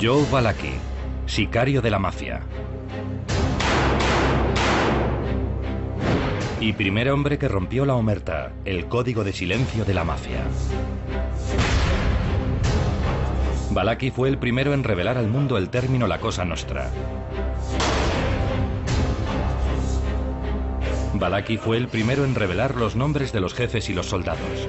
Joe 0.00 0.24
Balaki, 0.30 0.74
sicario 1.26 1.80
de 1.80 1.90
la 1.90 1.98
mafia. 1.98 2.42
y 6.60 6.72
primer 6.72 7.08
hombre 7.10 7.38
que 7.38 7.48
rompió 7.48 7.86
la 7.86 7.94
omerta, 7.94 8.52
el 8.64 8.86
código 8.88 9.24
de 9.24 9.32
silencio 9.32 9.84
de 9.84 9.94
la 9.94 10.04
mafia. 10.04 10.42
Balaki 13.70 14.10
fue 14.10 14.28
el 14.28 14.38
primero 14.38 14.74
en 14.74 14.82
revelar 14.82 15.18
al 15.18 15.28
mundo 15.28 15.56
el 15.56 15.70
término 15.70 16.06
la 16.06 16.18
cosa 16.18 16.44
nostra. 16.44 16.90
Balaki 21.14 21.58
fue 21.58 21.76
el 21.76 21.88
primero 21.88 22.24
en 22.24 22.34
revelar 22.34 22.74
los 22.76 22.96
nombres 22.96 23.32
de 23.32 23.40
los 23.40 23.54
jefes 23.54 23.88
y 23.88 23.94
los 23.94 24.06
soldados. 24.06 24.68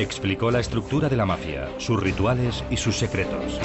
Explicó 0.00 0.50
la 0.50 0.60
estructura 0.60 1.10
de 1.10 1.16
la 1.16 1.26
mafia, 1.26 1.68
sus 1.76 2.02
rituales 2.02 2.64
y 2.70 2.78
sus 2.78 2.96
secretos. 2.96 3.60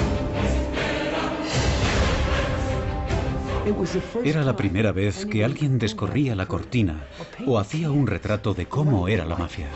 Era 4.22 4.42
la 4.42 4.54
primera 4.54 4.92
vez 4.92 5.24
que 5.24 5.46
alguien 5.46 5.78
descorría 5.78 6.36
la 6.36 6.44
cortina 6.44 7.06
o 7.46 7.58
hacía 7.58 7.90
un 7.90 8.06
retrato 8.06 8.52
de 8.52 8.66
cómo 8.66 9.08
era 9.08 9.24
la 9.24 9.36
mafia. 9.36 9.68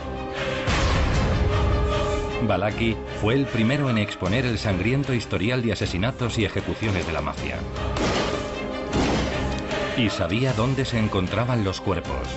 Balaki 2.47 2.95
fue 3.19 3.33
el 3.33 3.47
primero 3.47 3.89
en 3.89 3.97
exponer 3.97 4.45
el 4.45 4.59
sangriento 4.59 5.15
historial 5.15 5.63
de 5.63 5.73
asesinatos 5.73 6.37
y 6.37 6.45
ejecuciones 6.45 7.07
de 7.07 7.13
la 7.13 7.21
mafia. 7.21 7.55
Y 9.97 10.11
sabía 10.11 10.53
dónde 10.53 10.85
se 10.85 10.99
encontraban 10.99 11.63
los 11.63 11.81
cuerpos. 11.81 12.27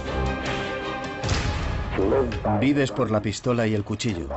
Vives 2.61 2.91
por 2.91 3.11
la 3.11 3.21
pistola 3.21 3.67
y 3.67 3.75
el 3.75 3.85
cuchillo. 3.85 4.29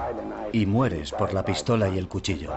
Y 0.52 0.66
mueres 0.66 1.12
por 1.12 1.34
la 1.34 1.44
pistola 1.44 1.90
y 1.90 1.98
el 1.98 2.08
cuchillo. 2.08 2.52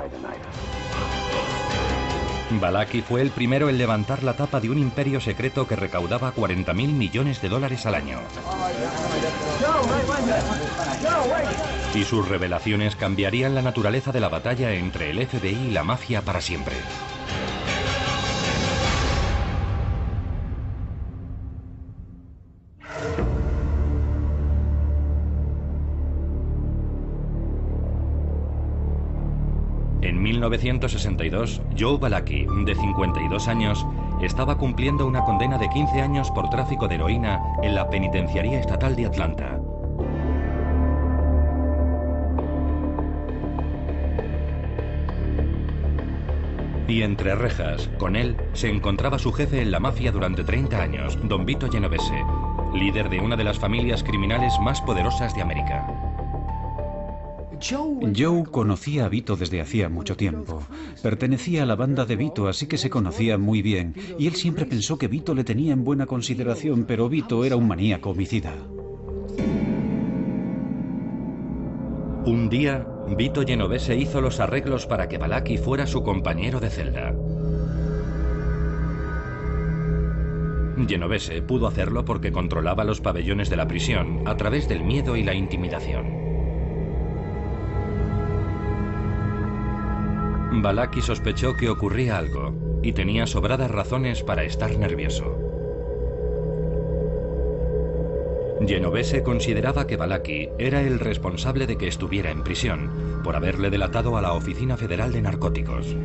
Balaki 2.58 3.00
fue 3.02 3.22
el 3.22 3.30
primero 3.30 3.68
en 3.68 3.78
levantar 3.78 4.24
la 4.24 4.34
tapa 4.34 4.60
de 4.60 4.70
un 4.70 4.78
imperio 4.78 5.20
secreto 5.20 5.68
que 5.68 5.76
recaudaba 5.76 6.32
40 6.32 6.72
mil 6.74 6.92
millones 6.92 7.40
de 7.40 7.48
dólares 7.48 7.86
al 7.86 7.94
año. 7.94 8.18
Y 11.94 12.04
sus 12.04 12.28
revelaciones 12.28 12.96
cambiarían 12.96 13.54
la 13.54 13.62
naturaleza 13.62 14.10
de 14.10 14.20
la 14.20 14.28
batalla 14.28 14.72
entre 14.72 15.10
el 15.10 15.26
FBI 15.26 15.68
y 15.68 15.70
la 15.70 15.84
mafia 15.84 16.22
para 16.22 16.40
siempre. 16.40 16.74
1962, 30.50 31.62
Joe 31.78 31.98
Balaki, 31.98 32.44
de 32.64 32.74
52 32.74 33.46
años, 33.46 33.86
estaba 34.20 34.58
cumpliendo 34.58 35.06
una 35.06 35.24
condena 35.24 35.58
de 35.58 35.68
15 35.68 36.02
años 36.02 36.30
por 36.32 36.50
tráfico 36.50 36.88
de 36.88 36.96
heroína 36.96 37.40
en 37.62 37.74
la 37.74 37.88
Penitenciaría 37.88 38.58
Estatal 38.58 38.96
de 38.96 39.06
Atlanta. 39.06 39.60
Y 46.88 47.02
entre 47.02 47.36
rejas, 47.36 47.88
con 47.98 48.16
él, 48.16 48.36
se 48.52 48.68
encontraba 48.68 49.20
su 49.20 49.32
jefe 49.32 49.62
en 49.62 49.70
la 49.70 49.78
mafia 49.78 50.10
durante 50.10 50.42
30 50.42 50.82
años, 50.82 51.18
Don 51.22 51.46
Vito 51.46 51.70
Genovese, 51.70 52.24
líder 52.74 53.08
de 53.08 53.20
una 53.20 53.36
de 53.36 53.44
las 53.44 53.60
familias 53.60 54.02
criminales 54.02 54.58
más 54.60 54.80
poderosas 54.80 55.32
de 55.36 55.42
América. 55.42 56.09
Joe 57.60 58.44
conocía 58.50 59.04
a 59.04 59.08
Vito 59.08 59.36
desde 59.36 59.60
hacía 59.60 59.88
mucho 59.88 60.16
tiempo. 60.16 60.62
Pertenecía 61.02 61.62
a 61.62 61.66
la 61.66 61.76
banda 61.76 62.06
de 62.06 62.16
Vito, 62.16 62.48
así 62.48 62.66
que 62.66 62.78
se 62.78 62.88
conocía 62.88 63.36
muy 63.36 63.60
bien. 63.60 63.94
Y 64.18 64.26
él 64.26 64.34
siempre 64.34 64.64
pensó 64.64 64.96
que 64.96 65.08
Vito 65.08 65.34
le 65.34 65.44
tenía 65.44 65.72
en 65.72 65.84
buena 65.84 66.06
consideración, 66.06 66.84
pero 66.84 67.08
Vito 67.08 67.44
era 67.44 67.56
un 67.56 67.68
maníaco 67.68 68.10
homicida. 68.10 68.54
Un 72.24 72.48
día, 72.48 72.86
Vito 73.16 73.42
Genovese 73.42 73.96
hizo 73.96 74.20
los 74.20 74.40
arreglos 74.40 74.86
para 74.86 75.08
que 75.08 75.18
Balaki 75.18 75.58
fuera 75.58 75.86
su 75.86 76.02
compañero 76.02 76.60
de 76.60 76.70
celda. 76.70 77.14
Genovese 80.88 81.42
pudo 81.42 81.66
hacerlo 81.66 82.04
porque 82.04 82.32
controlaba 82.32 82.84
los 82.84 83.00
pabellones 83.00 83.50
de 83.50 83.56
la 83.56 83.68
prisión 83.68 84.22
a 84.26 84.36
través 84.36 84.68
del 84.68 84.82
miedo 84.82 85.16
y 85.16 85.22
la 85.22 85.34
intimidación. 85.34 86.29
Balaki 90.52 91.00
sospechó 91.00 91.56
que 91.56 91.70
ocurría 91.70 92.18
algo 92.18 92.80
y 92.82 92.92
tenía 92.92 93.26
sobradas 93.26 93.70
razones 93.70 94.22
para 94.24 94.42
estar 94.42 94.76
nervioso. 94.76 95.38
Genovese 98.66 99.22
consideraba 99.22 99.86
que 99.86 99.96
Balaki 99.96 100.48
era 100.58 100.82
el 100.82 100.98
responsable 100.98 101.66
de 101.66 101.78
que 101.78 101.86
estuviera 101.86 102.30
en 102.30 102.42
prisión 102.42 103.20
por 103.24 103.36
haberle 103.36 103.70
delatado 103.70 104.16
a 104.16 104.22
la 104.22 104.34
Oficina 104.34 104.76
Federal 104.76 105.12
de 105.12 105.22
Narcóticos. 105.22 105.96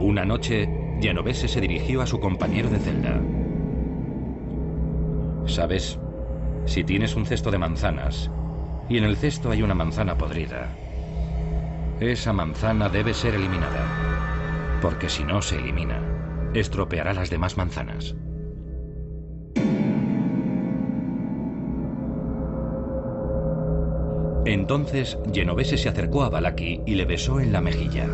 Una 0.00 0.24
noche, 0.24 0.68
Genovese 1.00 1.46
se 1.46 1.60
dirigió 1.60 2.00
a 2.00 2.06
su 2.06 2.18
compañero 2.18 2.70
de 2.70 2.78
celda. 2.78 3.20
Sabes, 5.44 6.00
si 6.64 6.84
tienes 6.84 7.14
un 7.14 7.26
cesto 7.26 7.50
de 7.50 7.58
manzanas 7.58 8.30
y 8.88 8.98
en 8.98 9.04
el 9.04 9.16
cesto 9.16 9.50
hay 9.50 9.62
una 9.62 9.74
manzana 9.74 10.16
podrida, 10.16 10.74
esa 12.00 12.32
manzana 12.32 12.88
debe 12.88 13.14
ser 13.14 13.34
eliminada, 13.34 14.78
porque 14.82 15.08
si 15.08 15.24
no 15.24 15.40
se 15.40 15.56
elimina, 15.56 16.00
estropeará 16.54 17.14
las 17.14 17.30
demás 17.30 17.56
manzanas. 17.56 18.14
Entonces 24.44 25.18
Genovese 25.32 25.76
se 25.76 25.88
acercó 25.88 26.22
a 26.22 26.28
Balaki 26.28 26.82
y 26.86 26.94
le 26.94 27.04
besó 27.04 27.40
en 27.40 27.52
la 27.52 27.60
mejilla. 27.60 28.06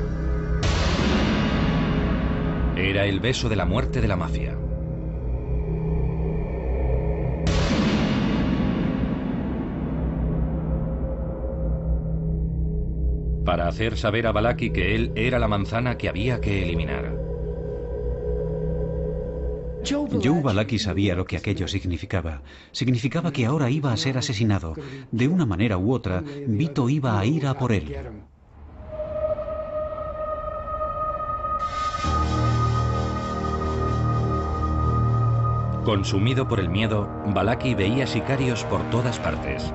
Era 2.77 3.05
el 3.05 3.21
beso 3.21 3.49
de 3.49 3.57
la 3.57 3.67
muerte 3.67 4.01
de 4.01 4.09
la 4.09 4.17
mafia. 4.17 4.57
Para 13.53 13.69
hacer 13.69 13.99
saber 13.99 14.27
a 14.27 14.33
Balaki 14.33 14.71
que 14.71 14.95
él 14.95 15.13
era 15.15 15.39
la 15.39 15.47
manzana 15.47 15.99
que 15.99 16.09
había 16.09 16.41
que 16.41 16.63
eliminar. 16.63 17.15
Joe 19.85 20.41
Balaki 20.43 20.79
sabía 20.79 21.15
lo 21.15 21.27
que 21.27 21.37
aquello 21.37 21.69
significaba. 21.69 22.41
Significaba 22.71 23.31
que 23.31 23.45
ahora 23.45 23.69
iba 23.69 23.93
a 23.93 23.99
ser 23.99 24.17
asesinado. 24.17 24.75
De 25.11 25.29
una 25.29 25.45
manera 25.45 25.77
u 25.77 25.93
otra, 25.93 26.25
Vito 26.47 26.89
iba 26.89 27.21
a 27.21 27.27
ir 27.27 27.47
a 27.47 27.53
por 27.53 27.73
él. 27.73 27.95
Consumido 35.85 36.49
por 36.49 36.59
el 36.59 36.71
miedo, 36.71 37.07
Balaki 37.27 37.75
veía 37.75 38.07
sicarios 38.07 38.65
por 38.65 38.89
todas 38.89 39.19
partes. 39.19 39.75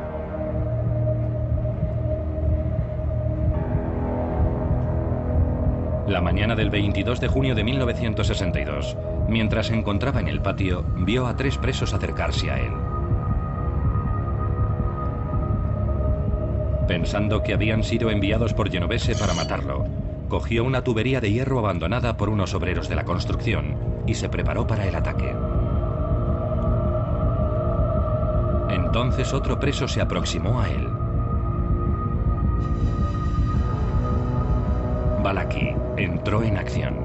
La 6.08 6.22
mañana 6.22 6.56
del 6.56 6.70
22 6.70 7.20
de 7.20 7.28
junio 7.28 7.54
de 7.54 7.66
1962, 7.66 8.96
mientras 9.28 9.68
se 9.68 9.76
encontraba 9.76 10.22
en 10.22 10.30
el 10.30 10.40
patio, 10.40 10.86
vio 10.96 11.28
a 11.28 11.36
tres 11.36 11.58
presos 11.58 11.94
acercarse 11.94 12.50
a 12.50 12.60
él. 12.62 12.72
Pensando 16.88 17.44
que 17.44 17.54
habían 17.54 17.84
sido 17.84 18.10
enviados 18.10 18.54
por 18.54 18.72
Genovese 18.72 19.16
para 19.16 19.34
matarlo, 19.34 19.86
cogió 20.30 20.64
una 20.64 20.82
tubería 20.82 21.20
de 21.20 21.30
hierro 21.30 21.60
abandonada 21.60 22.16
por 22.16 22.30
unos 22.30 22.54
obreros 22.54 22.88
de 22.88 22.96
la 22.96 23.04
construcción 23.04 23.76
y 24.08 24.14
se 24.14 24.30
preparó 24.30 24.66
para 24.66 24.88
el 24.88 24.96
ataque. 24.96 25.36
Entonces 28.70 29.34
otro 29.34 29.60
preso 29.60 29.90
se 29.90 30.00
aproximó 30.00 30.62
a 30.62 30.70
él. 30.70 30.88
Balaki 35.22 35.77
entró 35.98 36.44
en 36.44 36.58
acción. 36.58 36.96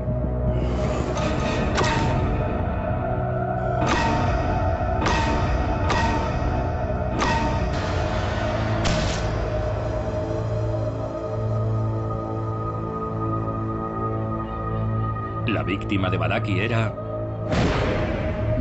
La 15.47 15.62
víctima 15.62 16.11
de 16.11 16.17
Balaki 16.19 16.61
era 16.61 16.94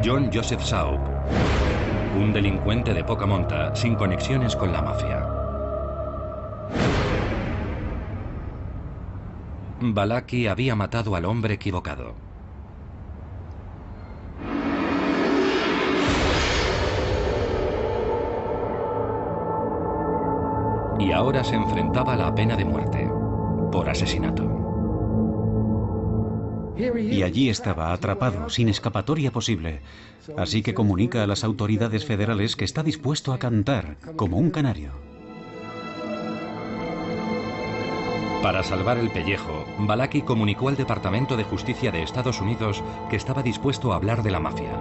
John 0.04 0.30
Joseph 0.34 0.62
Saub, 0.62 1.00
un 2.18 2.34
delincuente 2.34 2.94
de 2.94 3.04
poca 3.04 3.26
monta 3.26 3.76
sin 3.76 3.96
conexiones 3.96 4.56
con 4.56 4.72
la 4.72 4.82
mafia. 4.82 5.31
Balaki 9.82 10.48
había 10.48 10.76
matado 10.76 11.16
al 11.16 11.26
hombre 11.26 11.56
equivocado. 11.56 12.14
Y 21.00 21.12
ahora 21.12 21.44
se 21.44 21.56
enfrentaba 21.56 22.14
a 22.14 22.18
la 22.18 22.36
pena 22.36 22.56
de 22.56 22.64
muerte 22.64 23.10
por 23.72 23.90
asesinato. 23.90 24.62
Y 26.78 27.24
allí 27.24 27.50
estaba, 27.50 27.92
atrapado, 27.92 28.50
sin 28.50 28.70
escapatoria 28.70 29.32
posible. 29.32 29.82
Así 30.38 30.62
que 30.62 30.76
comunica 30.76 31.24
a 31.24 31.28
las 31.28 31.44
autoridades 31.44 32.06
federales 32.06 32.56
que 32.56 32.66
está 32.66 32.84
dispuesto 32.84 33.34
a 33.34 33.40
cantar, 33.40 33.98
como 34.16 34.38
un 34.38 34.52
canario. 34.52 35.11
Para 38.42 38.64
salvar 38.64 38.98
el 38.98 39.12
pellejo, 39.12 39.66
Balaki 39.78 40.24
comunicó 40.24 40.68
al 40.68 40.76
Departamento 40.76 41.38
de 41.38 41.44
Justicia 41.44 41.92
de 41.92 42.02
Estados 42.02 42.42
Unidos 42.42 42.84
que 43.08 43.16
estaba 43.16 43.44
dispuesto 43.44 43.94
a 43.94 43.98
hablar 43.98 44.24
de 44.24 44.32
la 44.32 44.40
mafia. 44.40 44.72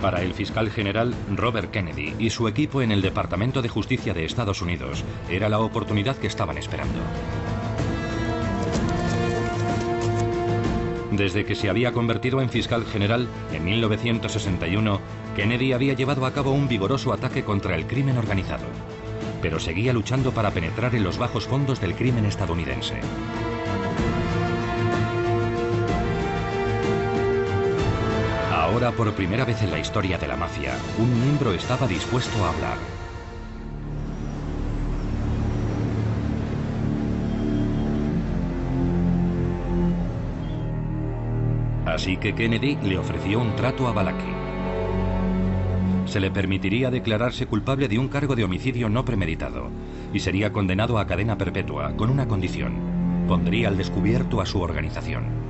Para 0.00 0.22
el 0.22 0.32
fiscal 0.34 0.70
general 0.70 1.16
Robert 1.34 1.72
Kennedy 1.72 2.14
y 2.20 2.30
su 2.30 2.46
equipo 2.46 2.80
en 2.80 2.92
el 2.92 3.02
Departamento 3.02 3.60
de 3.60 3.68
Justicia 3.68 4.14
de 4.14 4.24
Estados 4.24 4.62
Unidos, 4.62 5.04
era 5.28 5.48
la 5.48 5.58
oportunidad 5.58 6.16
que 6.16 6.28
estaban 6.28 6.58
esperando. 6.58 7.00
Desde 11.10 11.44
que 11.44 11.54
se 11.54 11.70
había 11.70 11.92
convertido 11.92 12.40
en 12.42 12.50
fiscal 12.50 12.84
general 12.84 13.28
en 13.52 13.64
1961, 13.64 15.00
Kennedy 15.34 15.72
había 15.72 15.94
llevado 15.94 16.26
a 16.26 16.32
cabo 16.32 16.52
un 16.52 16.68
vigoroso 16.68 17.12
ataque 17.12 17.44
contra 17.44 17.74
el 17.74 17.86
crimen 17.86 18.18
organizado, 18.18 18.66
pero 19.40 19.58
seguía 19.58 19.92
luchando 19.92 20.32
para 20.32 20.50
penetrar 20.50 20.94
en 20.94 21.04
los 21.04 21.16
bajos 21.16 21.46
fondos 21.46 21.80
del 21.80 21.94
crimen 21.94 22.26
estadounidense. 22.26 23.00
Ahora, 28.52 28.92
por 28.92 29.12
primera 29.14 29.46
vez 29.46 29.62
en 29.62 29.70
la 29.70 29.78
historia 29.78 30.18
de 30.18 30.28
la 30.28 30.36
mafia, 30.36 30.76
un 30.98 31.20
miembro 31.20 31.54
estaba 31.54 31.86
dispuesto 31.86 32.44
a 32.44 32.50
hablar. 32.50 32.97
Así 41.98 42.16
que 42.16 42.32
Kennedy 42.32 42.78
le 42.84 42.96
ofreció 42.96 43.40
un 43.40 43.56
trato 43.56 43.88
a 43.88 43.92
Balaki. 43.92 44.30
Se 46.06 46.20
le 46.20 46.30
permitiría 46.30 46.92
declararse 46.92 47.46
culpable 47.46 47.88
de 47.88 47.98
un 47.98 48.06
cargo 48.06 48.36
de 48.36 48.44
homicidio 48.44 48.88
no 48.88 49.04
premeditado 49.04 49.68
y 50.14 50.20
sería 50.20 50.52
condenado 50.52 51.00
a 51.00 51.08
cadena 51.08 51.36
perpetua 51.36 51.96
con 51.96 52.10
una 52.10 52.28
condición. 52.28 53.26
Pondría 53.26 53.66
al 53.66 53.76
descubierto 53.76 54.40
a 54.40 54.46
su 54.46 54.60
organización. 54.60 55.47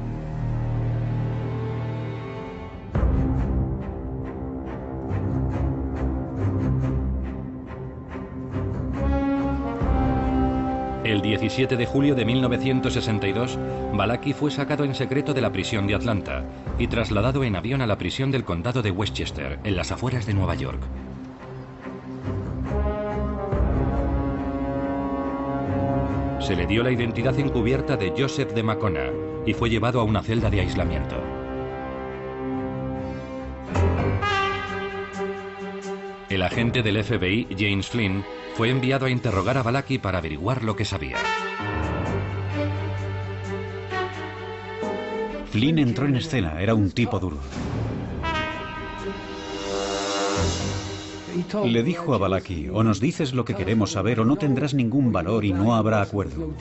17 11.49 11.79
de 11.79 11.87
julio 11.87 12.15
de 12.15 12.27
1962, 12.27 13.59
Balaki 13.95 14.35
fue 14.35 14.51
sacado 14.51 14.85
en 14.85 14.95
secreto 14.95 15.33
de 15.33 15.41
la 15.41 15.51
prisión 15.51 15.87
de 15.87 15.95
Atlanta 15.95 16.45
y 16.79 16.89
trasladado 16.89 17.43
en 17.43 17.57
avión 17.57 17.81
a 17.81 17.87
la 17.87 17.97
prisión 17.97 18.31
del 18.31 18.45
condado 18.45 18.83
de 18.83 18.91
Westchester, 18.91 19.59
en 19.65 19.75
las 19.75 19.91
afueras 19.91 20.27
de 20.27 20.35
Nueva 20.35 20.57
York. 20.57 20.83
Se 26.39 26.55
le 26.55 26.67
dio 26.67 26.83
la 26.83 26.91
identidad 26.91 27.39
encubierta 27.39 27.97
de 27.97 28.13
Joseph 28.15 28.53
de 28.53 28.63
Macona 28.63 29.07
y 29.47 29.55
fue 29.55 29.71
llevado 29.71 30.03
a 30.03 30.05
una 30.05 30.23
celda 30.23 30.51
de 30.51 30.61
aislamiento. 30.61 31.17
El 36.29 36.43
agente 36.43 36.83
del 36.83 37.03
FBI, 37.03 37.47
James 37.59 37.89
Flynn, 37.89 38.23
fue 38.59 38.71
enviado 38.71 39.07
a 39.07 39.11
interrogar 39.11 39.57
a 39.57 39.63
Balaki 39.63 39.99
para 39.99 40.19
averiguar 40.19 40.65
lo 40.65 40.75
que 40.75 40.85
sabía. 40.85 41.15
Flynn 45.53 45.79
entró 45.79 46.07
en 46.07 46.17
escena, 46.17 46.61
era 46.61 46.75
un 46.75 46.91
tipo 46.91 47.21
duro. 47.21 47.39
Le 51.65 51.85
dijo 51.85 52.15
a 52.15 52.19
Balaki, 52.19 52.69
o 52.69 52.83
nos 52.83 52.99
dices 52.99 53.33
lo 53.33 53.45
que 53.45 53.55
queremos 53.55 53.93
saber 53.93 54.19
o 54.19 54.25
no 54.25 54.35
tendrás 54.35 54.75
ningún 54.75 55.13
valor 55.13 55.45
y 55.45 55.53
no 55.53 55.77
habrá 55.77 56.03
acuerdo. 56.03 56.53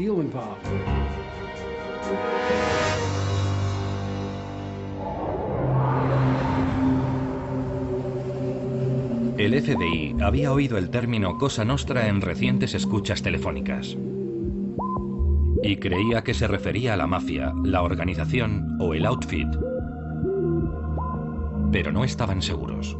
El 9.47 9.61
FBI 9.61 10.17
había 10.21 10.51
oído 10.51 10.77
el 10.77 10.89
término 10.89 11.37
Cosa 11.37 11.63
Nostra 11.63 12.09
en 12.09 12.19
recientes 12.19 12.73
escuchas 12.73 13.21
telefónicas. 13.21 13.95
Y 15.63 15.77
creía 15.77 16.21
que 16.21 16.33
se 16.33 16.47
refería 16.47 16.95
a 16.95 16.97
la 16.97 17.07
mafia, 17.07 17.53
la 17.63 17.81
organización 17.81 18.75
o 18.81 18.93
el 18.93 19.05
outfit. 19.05 19.47
Pero 21.71 21.93
no 21.93 22.03
estaban 22.03 22.41
seguros. 22.41 22.97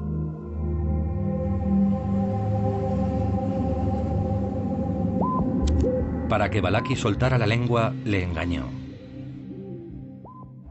Para 6.29 6.49
que 6.49 6.61
Balaki 6.61 6.95
soltara 6.95 7.37
la 7.37 7.45
lengua, 7.45 7.93
le 8.05 8.23
engañó. 8.23 8.69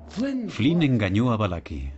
Flynn 0.09 0.83
engañó 0.83 1.33
a 1.33 1.37
Balaki. 1.37 1.91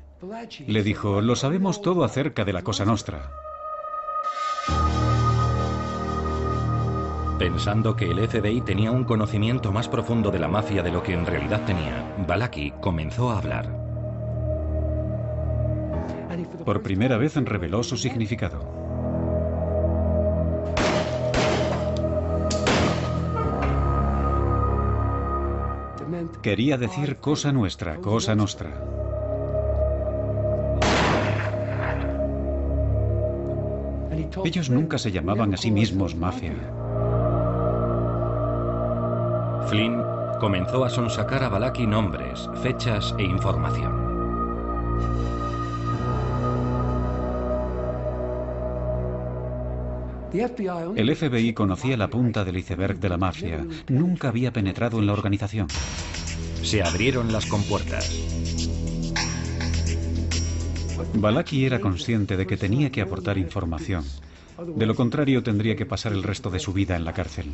Le 0.67 0.83
dijo, 0.83 1.21
lo 1.21 1.37
sabemos 1.37 1.81
todo 1.81 2.03
acerca 2.03 2.45
de 2.45 2.53
la 2.53 2.63
Cosa 2.63 2.85
Nostra. 2.85 3.31
Pensando 7.39 7.95
que 7.95 8.11
el 8.11 8.29
FBI 8.29 8.63
tenía 8.63 8.91
un 8.91 9.05
conocimiento 9.05 9.71
más 9.71 9.89
profundo 9.89 10.33
de 10.33 10.41
la 10.41 10.49
mafia 10.49 10.83
de 10.83 10.91
lo 10.91 11.05
que 11.05 11.15
en 11.15 11.25
realidad 11.25 11.65
tenía, 11.65 12.17
Balaki 12.27 12.73
comenzó 12.81 13.31
a 13.31 13.39
hablar. 13.39 13.69
Por 16.65 16.83
primera 16.83 17.17
vez 17.17 17.37
reveló 17.37 17.85
su 17.85 17.97
significado. 17.97 18.59
Quería 26.43 26.77
decir 26.77 27.19
cosa 27.19 27.53
nuestra, 27.53 27.99
cosa 27.99 28.35
nostra. 28.35 28.71
Ellos 34.45 34.71
nunca 34.71 34.99
se 34.99 35.13
llamaban 35.13 35.55
a 35.55 35.57
sí 35.57 35.71
mismos 35.71 36.17
mafia. 36.17 36.78
Flynn 39.69 40.03
comenzó 40.41 40.83
a 40.83 40.89
sonsacar 40.89 41.45
a 41.45 41.51
Balaki 41.51 41.87
nombres, 41.87 42.49
fechas 42.63 43.15
e 43.19 43.23
información. 43.23 44.09
El 50.97 51.15
FBI 51.15 51.53
conocía 51.53 51.99
la 51.99 52.09
punta 52.09 52.47
del 52.47 52.57
iceberg 52.57 52.99
de 52.99 53.09
la 53.11 53.19
mafia. 53.19 53.63
Nunca 53.89 54.29
había 54.29 54.55
penetrado 54.55 55.01
en 55.01 55.07
la 55.07 55.13
organización. 55.13 55.69
Se 56.63 56.83
abrieron 56.83 57.31
las 57.31 57.45
compuertas. 57.45 58.11
Balaki 61.13 61.67
era 61.67 61.79
consciente 61.79 62.39
de 62.39 62.47
que 62.47 62.57
tenía 62.57 62.91
que 62.91 63.03
aportar 63.03 63.37
información. 63.37 64.05
De 64.77 64.87
lo 64.87 64.95
contrario, 64.95 65.43
tendría 65.43 65.77
que 65.77 65.85
pasar 65.85 66.13
el 66.13 66.23
resto 66.23 66.49
de 66.49 66.59
su 66.59 66.73
vida 66.73 66.97
en 66.97 67.05
la 67.05 67.13
cárcel. 67.13 67.53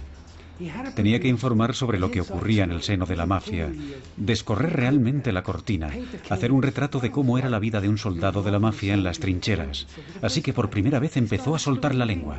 Tenía 0.95 1.21
que 1.21 1.29
informar 1.29 1.75
sobre 1.75 1.99
lo 1.99 2.11
que 2.11 2.21
ocurría 2.21 2.65
en 2.65 2.71
el 2.71 2.83
seno 2.83 3.07
de 3.07 3.17
la 3.17 3.27
mafia, 3.27 3.73
descorrer 4.17 4.73
realmente 4.73 5.33
la 5.33 5.43
cortina, 5.43 5.91
hacer 6.31 6.53
un 6.53 6.63
retrato 6.63 7.01
de 7.01 7.11
cómo 7.11 7.39
era 7.39 7.51
la 7.51 7.59
vida 7.59 7.81
de 7.81 7.89
un 7.89 7.99
soldado 7.99 8.43
de 8.43 8.53
la 8.53 8.61
mafia 8.61 8.95
en 8.95 9.03
las 9.03 9.19
trincheras. 9.19 9.87
Así 10.23 10.43
que 10.43 10.53
por 10.53 10.71
primera 10.71 11.01
vez 11.01 11.17
empezó 11.17 11.55
a 11.55 11.59
soltar 11.59 11.95
la 11.95 12.07
lengua. 12.07 12.39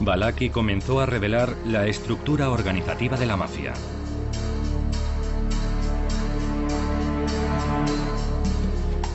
Balaki 0.00 0.50
comenzó 0.50 1.00
a 1.00 1.06
revelar 1.06 1.56
la 1.66 1.86
estructura 1.86 2.50
organizativa 2.50 3.16
de 3.16 3.26
la 3.26 3.36
mafia. 3.36 3.72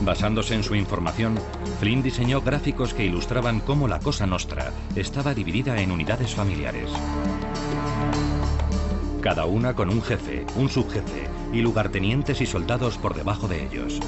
Basándose 0.02 0.54
en 0.54 0.62
su 0.62 0.74
información, 0.74 1.38
Flynn 1.84 2.02
diseñó 2.02 2.40
gráficos 2.40 2.94
que 2.94 3.04
ilustraban 3.04 3.60
cómo 3.60 3.86
la 3.86 4.00
Cosa 4.00 4.26
Nostra 4.26 4.72
estaba 4.96 5.34
dividida 5.34 5.82
en 5.82 5.90
unidades 5.90 6.34
familiares. 6.34 6.88
Cada 9.20 9.44
una 9.44 9.74
con 9.74 9.90
un 9.90 10.00
jefe, 10.00 10.46
un 10.56 10.70
subjefe 10.70 11.28
y 11.52 11.60
lugartenientes 11.60 12.40
y 12.40 12.46
soldados 12.46 12.96
por 12.96 13.14
debajo 13.14 13.48
de 13.48 13.66
ellos. 13.66 14.00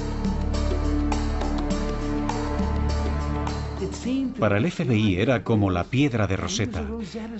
Para 4.39 4.57
el 4.57 4.71
FBI 4.71 5.17
era 5.17 5.43
como 5.43 5.69
la 5.69 5.83
piedra 5.83 6.25
de 6.25 6.35
Rosetta. 6.35 6.83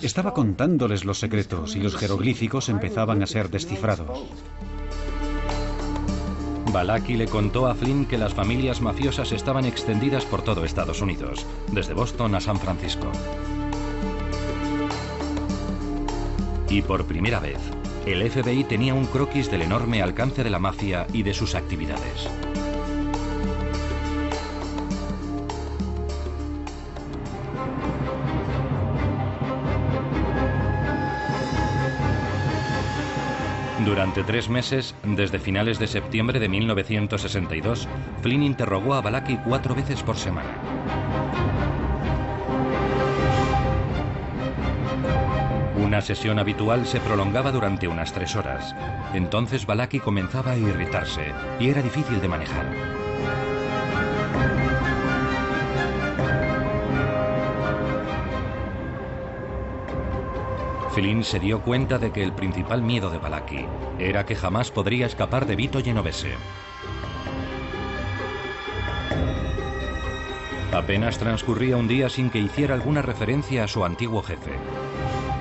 Estaba 0.00 0.34
contándoles 0.34 1.04
los 1.04 1.18
secretos 1.18 1.74
y 1.74 1.80
los 1.80 1.96
jeroglíficos 1.96 2.68
empezaban 2.68 3.24
a 3.24 3.26
ser 3.26 3.50
descifrados. 3.50 4.20
Balaki 6.72 7.16
le 7.16 7.26
contó 7.26 7.66
a 7.66 7.74
Flynn 7.74 8.06
que 8.06 8.18
las 8.18 8.34
familias 8.34 8.80
mafiosas 8.80 9.32
estaban 9.32 9.64
extendidas 9.64 10.24
por 10.24 10.42
todo 10.42 10.64
Estados 10.64 11.00
Unidos, 11.00 11.46
desde 11.72 11.94
Boston 11.94 12.34
a 12.34 12.40
San 12.40 12.58
Francisco. 12.58 13.10
Y 16.68 16.82
por 16.82 17.06
primera 17.06 17.40
vez, 17.40 17.58
el 18.06 18.28
FBI 18.30 18.64
tenía 18.64 18.94
un 18.94 19.06
croquis 19.06 19.50
del 19.50 19.62
enorme 19.62 20.02
alcance 20.02 20.44
de 20.44 20.50
la 20.50 20.58
mafia 20.58 21.06
y 21.12 21.22
de 21.22 21.34
sus 21.34 21.54
actividades. 21.54 22.28
Durante 33.88 34.22
tres 34.22 34.50
meses, 34.50 34.94
desde 35.02 35.38
finales 35.38 35.78
de 35.78 35.86
septiembre 35.86 36.38
de 36.38 36.50
1962, 36.50 37.88
Flynn 38.20 38.42
interrogó 38.42 38.92
a 38.92 39.00
Balaki 39.00 39.38
cuatro 39.38 39.74
veces 39.74 40.02
por 40.02 40.18
semana. 40.18 40.50
Una 45.82 46.02
sesión 46.02 46.38
habitual 46.38 46.84
se 46.84 47.00
prolongaba 47.00 47.50
durante 47.50 47.88
unas 47.88 48.12
tres 48.12 48.36
horas. 48.36 48.76
Entonces 49.14 49.64
Balaki 49.64 50.00
comenzaba 50.00 50.50
a 50.50 50.58
irritarse 50.58 51.32
y 51.58 51.70
era 51.70 51.80
difícil 51.80 52.20
de 52.20 52.28
manejar. 52.28 52.66
Flynn 60.98 61.22
se 61.22 61.38
dio 61.38 61.60
cuenta 61.60 62.00
de 62.00 62.10
que 62.10 62.24
el 62.24 62.32
principal 62.32 62.82
miedo 62.82 63.08
de 63.08 63.18
Balaki 63.18 63.66
era 64.00 64.26
que 64.26 64.34
jamás 64.34 64.72
podría 64.72 65.06
escapar 65.06 65.46
de 65.46 65.54
Vito 65.54 65.80
Genovese. 65.80 66.32
Apenas 70.72 71.16
transcurría 71.18 71.76
un 71.76 71.86
día 71.86 72.08
sin 72.08 72.30
que 72.30 72.40
hiciera 72.40 72.74
alguna 72.74 73.00
referencia 73.00 73.62
a 73.62 73.68
su 73.68 73.84
antiguo 73.84 74.24
jefe. 74.24 74.50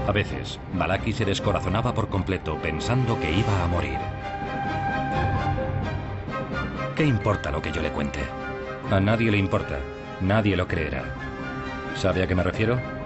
A 0.07 0.11
veces, 0.11 0.59
Balaki 0.73 1.11
se 1.11 1.25
descorazonaba 1.25 1.91
por 1.95 2.07
completo 2.09 2.59
pensando 2.61 3.19
que 3.19 3.31
iba 3.31 3.63
a 3.63 3.67
morir. 3.67 3.97
¿Qué 6.95 7.03
importa 7.03 7.49
lo 7.49 7.63
que 7.63 7.71
yo 7.71 7.81
le 7.81 7.89
cuente? 7.89 8.19
A 8.91 8.99
nadie 8.99 9.31
le 9.31 9.39
importa. 9.39 9.79
Nadie 10.21 10.55
lo 10.55 10.67
creerá. 10.67 11.15
¿Sabe 11.95 12.21
a 12.21 12.27
qué 12.27 12.35
me 12.35 12.43
refiero? 12.43 12.96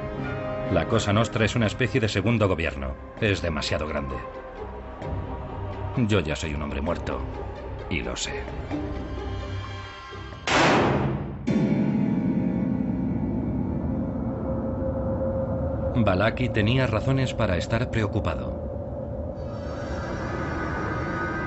La 0.72 0.88
Cosa 0.88 1.12
Nostra 1.12 1.44
es 1.44 1.58
una 1.58 1.68
especie 1.68 2.00
de 2.00 2.08
segundo 2.08 2.48
gobierno. 2.48 2.96
Es 3.20 3.42
demasiado 3.42 3.88
grande. 3.88 4.16
Yo 6.08 6.22
ya 6.22 6.34
soy 6.34 6.54
un 6.54 6.62
hombre 6.62 6.80
muerto. 6.80 7.20
Y 7.90 8.00
lo 8.00 8.16
sé. 8.16 8.42
Balaki 15.94 16.48
tenía 16.48 16.88
razones 16.88 17.34
para 17.34 17.58
estar 17.58 17.92
preocupado. 17.92 18.72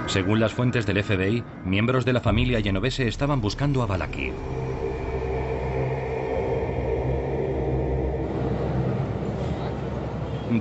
Según 0.07 0.39
las 0.39 0.53
fuentes 0.53 0.85
del 0.85 1.03
FBI, 1.03 1.43
miembros 1.65 2.05
de 2.05 2.13
la 2.13 2.21
familia 2.21 2.61
genovese 2.61 3.09
estaban 3.09 3.41
buscando 3.41 3.83
a 3.83 3.87
Balaki. 3.87 4.33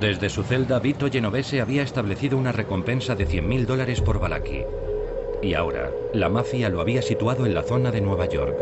Desde 0.00 0.28
su 0.28 0.42
celda, 0.42 0.80
Vito 0.80 1.08
Genovese 1.08 1.60
había 1.60 1.82
establecido 1.82 2.36
una 2.36 2.50
recompensa 2.50 3.14
de 3.14 3.28
100.000 3.28 3.64
dólares 3.64 4.00
por 4.00 4.18
Balaki. 4.18 4.62
Y 5.40 5.54
ahora, 5.54 5.90
la 6.12 6.28
mafia 6.28 6.68
lo 6.68 6.80
había 6.80 7.00
situado 7.00 7.46
en 7.46 7.54
la 7.54 7.62
zona 7.62 7.92
de 7.92 8.00
Nueva 8.00 8.28
York. 8.28 8.56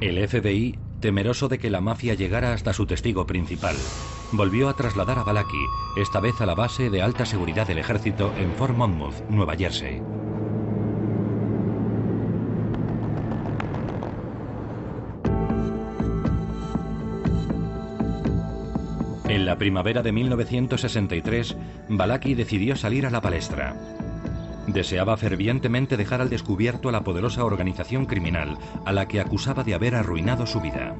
El 0.00 0.28
FBI, 0.28 0.78
temeroso 1.00 1.46
de 1.46 1.58
que 1.58 1.70
la 1.70 1.80
mafia 1.80 2.14
llegara 2.14 2.54
hasta 2.54 2.72
su 2.72 2.86
testigo 2.86 3.24
principal, 3.24 3.76
volvió 4.32 4.68
a 4.68 4.74
trasladar 4.74 5.18
a 5.18 5.22
Balaki, 5.22 5.64
esta 5.96 6.18
vez 6.18 6.40
a 6.40 6.46
la 6.46 6.56
base 6.56 6.90
de 6.90 7.02
alta 7.02 7.24
seguridad 7.24 7.68
del 7.68 7.78
ejército 7.78 8.32
en 8.36 8.50
Fort 8.52 8.76
Monmouth, 8.76 9.28
Nueva 9.28 9.54
Jersey. 9.56 10.17
La 19.48 19.56
primavera 19.56 20.02
de 20.02 20.12
1963, 20.12 21.56
Balaki 21.88 22.34
decidió 22.34 22.76
salir 22.76 23.06
a 23.06 23.10
la 23.10 23.22
palestra. 23.22 23.74
Deseaba 24.66 25.16
fervientemente 25.16 25.96
dejar 25.96 26.20
al 26.20 26.28
descubierto 26.28 26.90
a 26.90 26.92
la 26.92 27.02
poderosa 27.02 27.46
organización 27.46 28.04
criminal 28.04 28.58
a 28.84 28.92
la 28.92 29.08
que 29.08 29.20
acusaba 29.20 29.64
de 29.64 29.72
haber 29.72 29.94
arruinado 29.94 30.44
su 30.44 30.60
vida. 30.60 30.94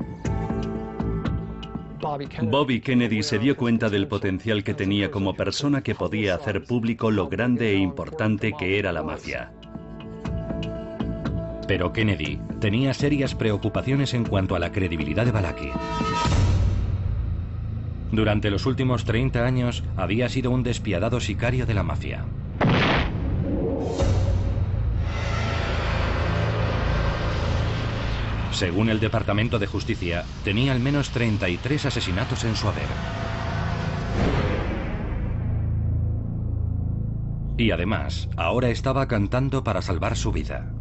Bobby 2.40 2.80
Kennedy 2.80 3.22
se 3.22 3.38
dio 3.38 3.54
cuenta 3.54 3.90
del 3.90 4.08
potencial 4.08 4.64
que 4.64 4.72
tenía 4.72 5.10
como 5.10 5.34
persona 5.34 5.82
que 5.82 5.94
podía 5.94 6.34
hacer 6.34 6.64
público 6.64 7.10
lo 7.10 7.28
grande 7.28 7.72
e 7.72 7.76
importante 7.76 8.54
que 8.58 8.78
era 8.78 8.92
la 8.92 9.02
mafia. 9.02 9.52
Pero 11.66 11.92
Kennedy 11.92 12.40
tenía 12.60 12.94
serias 12.94 13.34
preocupaciones 13.34 14.14
en 14.14 14.24
cuanto 14.24 14.56
a 14.56 14.58
la 14.58 14.72
credibilidad 14.72 15.26
de 15.26 15.32
Balaki. 15.32 15.70
Durante 18.10 18.50
los 18.50 18.64
últimos 18.64 19.04
30 19.04 19.44
años 19.44 19.84
había 19.96 20.28
sido 20.28 20.50
un 20.50 20.62
despiadado 20.62 21.20
sicario 21.20 21.66
de 21.66 21.74
la 21.74 21.82
mafia. 21.82 22.24
Según 28.50 28.88
el 28.88 28.98
Departamento 28.98 29.58
de 29.58 29.66
Justicia, 29.66 30.24
tenía 30.42 30.72
al 30.72 30.80
menos 30.80 31.10
33 31.10 31.86
asesinatos 31.86 32.44
en 32.44 32.56
su 32.56 32.66
haber. 32.66 32.88
Y 37.56 37.70
además, 37.72 38.28
ahora 38.36 38.70
estaba 38.70 39.06
cantando 39.06 39.62
para 39.62 39.82
salvar 39.82 40.16
su 40.16 40.32
vida. 40.32 40.72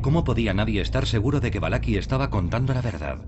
¿Cómo 0.00 0.24
podía 0.24 0.54
nadie 0.54 0.80
estar 0.80 1.06
seguro 1.06 1.40
de 1.40 1.50
que 1.50 1.58
Balaki 1.58 1.96
estaba 1.96 2.30
contando 2.30 2.72
la 2.72 2.80
verdad? 2.80 3.18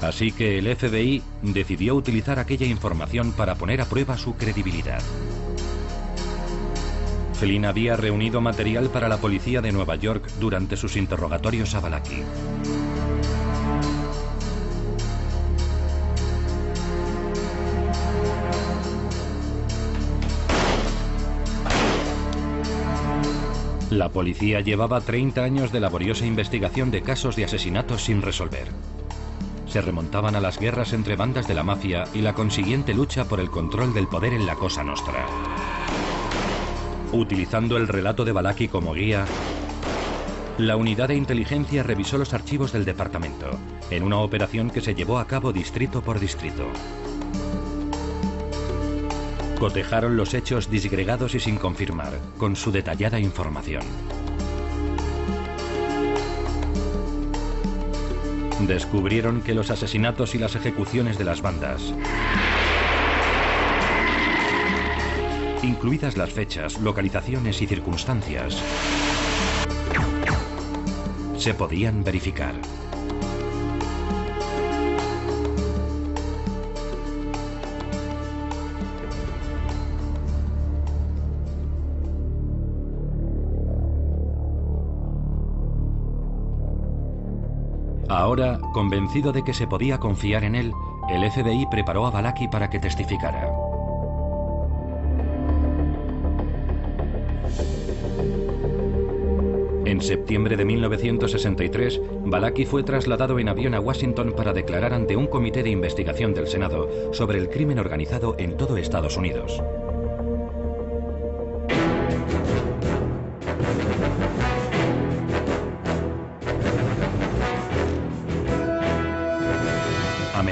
Así 0.00 0.32
que 0.32 0.58
el 0.58 0.74
FBI 0.74 1.22
decidió 1.42 1.94
utilizar 1.94 2.38
aquella 2.38 2.66
información 2.66 3.32
para 3.32 3.54
poner 3.56 3.80
a 3.80 3.86
prueba 3.86 4.16
su 4.16 4.34
credibilidad. 4.34 5.02
Flynn 7.34 7.64
había 7.64 7.96
reunido 7.96 8.40
material 8.40 8.90
para 8.90 9.08
la 9.08 9.18
policía 9.18 9.60
de 9.60 9.72
Nueva 9.72 9.96
York 9.96 10.30
durante 10.38 10.76
sus 10.76 10.96
interrogatorios 10.96 11.74
a 11.74 11.80
Balaki. 11.80 12.22
La 23.90 24.08
policía 24.10 24.60
llevaba 24.60 25.00
30 25.00 25.42
años 25.42 25.72
de 25.72 25.80
laboriosa 25.80 26.24
investigación 26.24 26.90
de 26.90 27.02
casos 27.02 27.36
de 27.36 27.44
asesinatos 27.44 28.04
sin 28.04 28.22
resolver. 28.22 28.68
Se 29.70 29.80
remontaban 29.80 30.34
a 30.34 30.40
las 30.40 30.58
guerras 30.58 30.92
entre 30.92 31.14
bandas 31.14 31.46
de 31.46 31.54
la 31.54 31.62
mafia 31.62 32.02
y 32.12 32.22
la 32.22 32.34
consiguiente 32.34 32.92
lucha 32.92 33.26
por 33.26 33.38
el 33.38 33.50
control 33.50 33.94
del 33.94 34.08
poder 34.08 34.34
en 34.34 34.44
la 34.44 34.56
Cosa 34.56 34.82
Nostra. 34.82 35.24
Utilizando 37.12 37.76
el 37.76 37.86
relato 37.86 38.24
de 38.24 38.32
Balaki 38.32 38.66
como 38.66 38.94
guía, 38.94 39.26
la 40.58 40.74
unidad 40.74 41.06
de 41.06 41.14
inteligencia 41.14 41.84
revisó 41.84 42.18
los 42.18 42.34
archivos 42.34 42.72
del 42.72 42.84
departamento, 42.84 43.48
en 43.90 44.02
una 44.02 44.18
operación 44.18 44.70
que 44.70 44.80
se 44.80 44.96
llevó 44.96 45.20
a 45.20 45.28
cabo 45.28 45.52
distrito 45.52 46.02
por 46.02 46.18
distrito. 46.18 46.66
Cotejaron 49.60 50.16
los 50.16 50.34
hechos 50.34 50.68
disgregados 50.68 51.36
y 51.36 51.40
sin 51.40 51.56
confirmar, 51.56 52.18
con 52.38 52.56
su 52.56 52.72
detallada 52.72 53.20
información. 53.20 53.82
Descubrieron 58.66 59.40
que 59.42 59.54
los 59.54 59.70
asesinatos 59.70 60.34
y 60.34 60.38
las 60.38 60.54
ejecuciones 60.54 61.18
de 61.18 61.24
las 61.24 61.42
bandas, 61.42 61.94
incluidas 65.62 66.16
las 66.16 66.30
fechas, 66.30 66.78
localizaciones 66.80 67.60
y 67.62 67.66
circunstancias, 67.66 68.62
se 71.36 71.54
podían 71.54 72.04
verificar. 72.04 72.54
Ahora, 88.20 88.58
convencido 88.74 89.32
de 89.32 89.42
que 89.42 89.54
se 89.54 89.66
podía 89.66 89.96
confiar 89.96 90.44
en 90.44 90.54
él, 90.54 90.74
el 91.08 91.30
FBI 91.30 91.64
preparó 91.70 92.06
a 92.06 92.10
Balaki 92.10 92.48
para 92.48 92.68
que 92.68 92.78
testificara. 92.78 93.50
En 99.86 100.02
septiembre 100.02 100.58
de 100.58 100.66
1963, 100.66 101.98
Balaki 102.26 102.66
fue 102.66 102.82
trasladado 102.82 103.38
en 103.38 103.48
avión 103.48 103.72
a 103.74 103.80
Washington 103.80 104.34
para 104.36 104.52
declarar 104.52 104.92
ante 104.92 105.16
un 105.16 105.26
comité 105.26 105.62
de 105.62 105.70
investigación 105.70 106.34
del 106.34 106.46
Senado 106.46 106.90
sobre 107.14 107.38
el 107.38 107.48
crimen 107.48 107.78
organizado 107.78 108.34
en 108.38 108.58
todo 108.58 108.76
Estados 108.76 109.16
Unidos. 109.16 109.62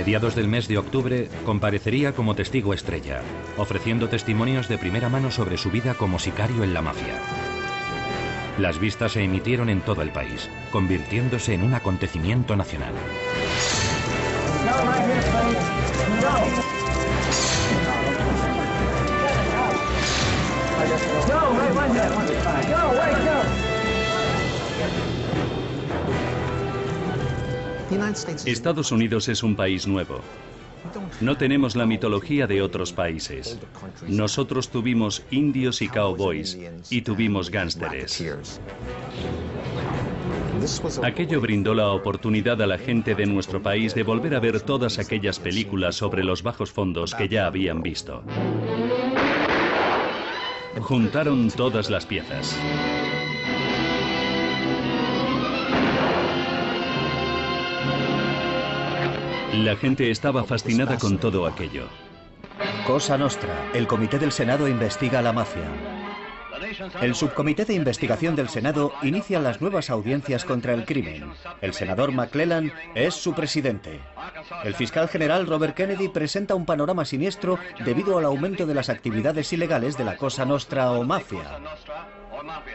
Mediados 0.08 0.34
del 0.34 0.48
mes 0.48 0.68
de 0.68 0.78
octubre 0.78 1.28
comparecería 1.44 2.14
como 2.14 2.34
testigo 2.34 2.72
estrella, 2.72 3.20
ofreciendo 3.58 4.08
testimonios 4.08 4.66
de 4.66 4.78
primera 4.78 5.10
mano 5.10 5.30
sobre 5.30 5.58
su 5.58 5.70
vida 5.70 5.92
como 5.92 6.18
sicario 6.18 6.64
en 6.64 6.72
la 6.72 6.80
mafia. 6.80 7.12
Las 8.56 8.78
vistas 8.78 9.12
se 9.12 9.22
emitieron 9.22 9.68
en 9.68 9.82
todo 9.82 10.00
el 10.00 10.10
país, 10.10 10.48
convirtiéndose 10.72 11.52
en 11.52 11.62
un 11.62 11.74
acontecimiento 11.74 12.56
nacional. 12.56 12.94
Estados 28.44 28.92
Unidos 28.92 29.28
es 29.28 29.42
un 29.42 29.56
país 29.56 29.86
nuevo. 29.86 30.20
No 31.20 31.36
tenemos 31.36 31.74
la 31.76 31.86
mitología 31.86 32.46
de 32.46 32.62
otros 32.62 32.92
países. 32.92 33.58
Nosotros 34.06 34.68
tuvimos 34.68 35.22
indios 35.30 35.82
y 35.82 35.88
cowboys 35.88 36.56
y 36.90 37.02
tuvimos 37.02 37.50
gánsteres. 37.50 38.24
Aquello 41.02 41.40
brindó 41.40 41.74
la 41.74 41.90
oportunidad 41.90 42.60
a 42.62 42.66
la 42.66 42.78
gente 42.78 43.14
de 43.14 43.26
nuestro 43.26 43.62
país 43.62 43.94
de 43.94 44.02
volver 44.02 44.34
a 44.34 44.40
ver 44.40 44.60
todas 44.60 44.98
aquellas 44.98 45.38
películas 45.38 45.96
sobre 45.96 46.24
los 46.24 46.42
bajos 46.42 46.70
fondos 46.70 47.14
que 47.14 47.28
ya 47.28 47.46
habían 47.46 47.82
visto. 47.82 48.22
Juntaron 50.80 51.50
todas 51.50 51.90
las 51.90 52.06
piezas. 52.06 52.56
La 59.58 59.74
gente 59.74 60.08
estaba 60.08 60.44
fascinada 60.44 60.96
con 60.98 61.18
todo 61.18 61.44
aquello. 61.44 61.88
Cosa 62.86 63.18
Nostra, 63.18 63.70
el 63.74 63.88
Comité 63.88 64.16
del 64.16 64.30
Senado 64.30 64.68
investiga 64.68 65.20
la 65.20 65.32
mafia. 65.32 65.64
El 67.00 67.16
Subcomité 67.16 67.64
de 67.64 67.74
Investigación 67.74 68.36
del 68.36 68.48
Senado 68.48 68.92
inicia 69.02 69.40
las 69.40 69.60
nuevas 69.60 69.90
audiencias 69.90 70.44
contra 70.44 70.74
el 70.74 70.84
crimen. 70.84 71.32
El 71.60 71.74
senador 71.74 72.12
McClellan 72.12 72.72
es 72.94 73.14
su 73.14 73.34
presidente. 73.34 74.00
El 74.62 74.74
fiscal 74.74 75.08
general 75.08 75.46
Robert 75.46 75.74
Kennedy 75.74 76.08
presenta 76.08 76.54
un 76.54 76.64
panorama 76.64 77.04
siniestro 77.04 77.58
debido 77.84 78.16
al 78.16 78.26
aumento 78.26 78.64
de 78.64 78.74
las 78.74 78.88
actividades 78.88 79.52
ilegales 79.52 79.98
de 79.98 80.04
la 80.04 80.16
Cosa 80.16 80.44
Nostra 80.44 80.92
o 80.92 81.02
mafia. 81.02 81.58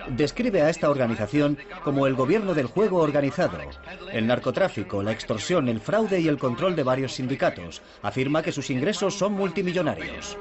Describe 0.10 0.62
a 0.62 0.69
esta 0.69 0.89
organización 0.89 1.58
como 1.84 2.08
el 2.08 2.13
gobierno 2.13 2.54
del 2.54 2.67
juego 2.67 2.99
organizado, 2.99 3.58
el 4.12 4.28
narcotráfico, 4.28 5.04
la 5.04 5.12
extorsión, 5.12 5.67
el 5.69 5.80
fraude 5.80 6.19
y 6.19 6.28
el 6.28 6.38
control 6.38 6.76
de 6.76 6.84
varios 6.84 7.13
sindicatos. 7.13 7.82
Afirma 8.02 8.41
que 8.41 8.52
sus 8.52 8.69
ingresos 8.69 9.15
son 9.17 9.34
multimillonarios. 9.34 10.38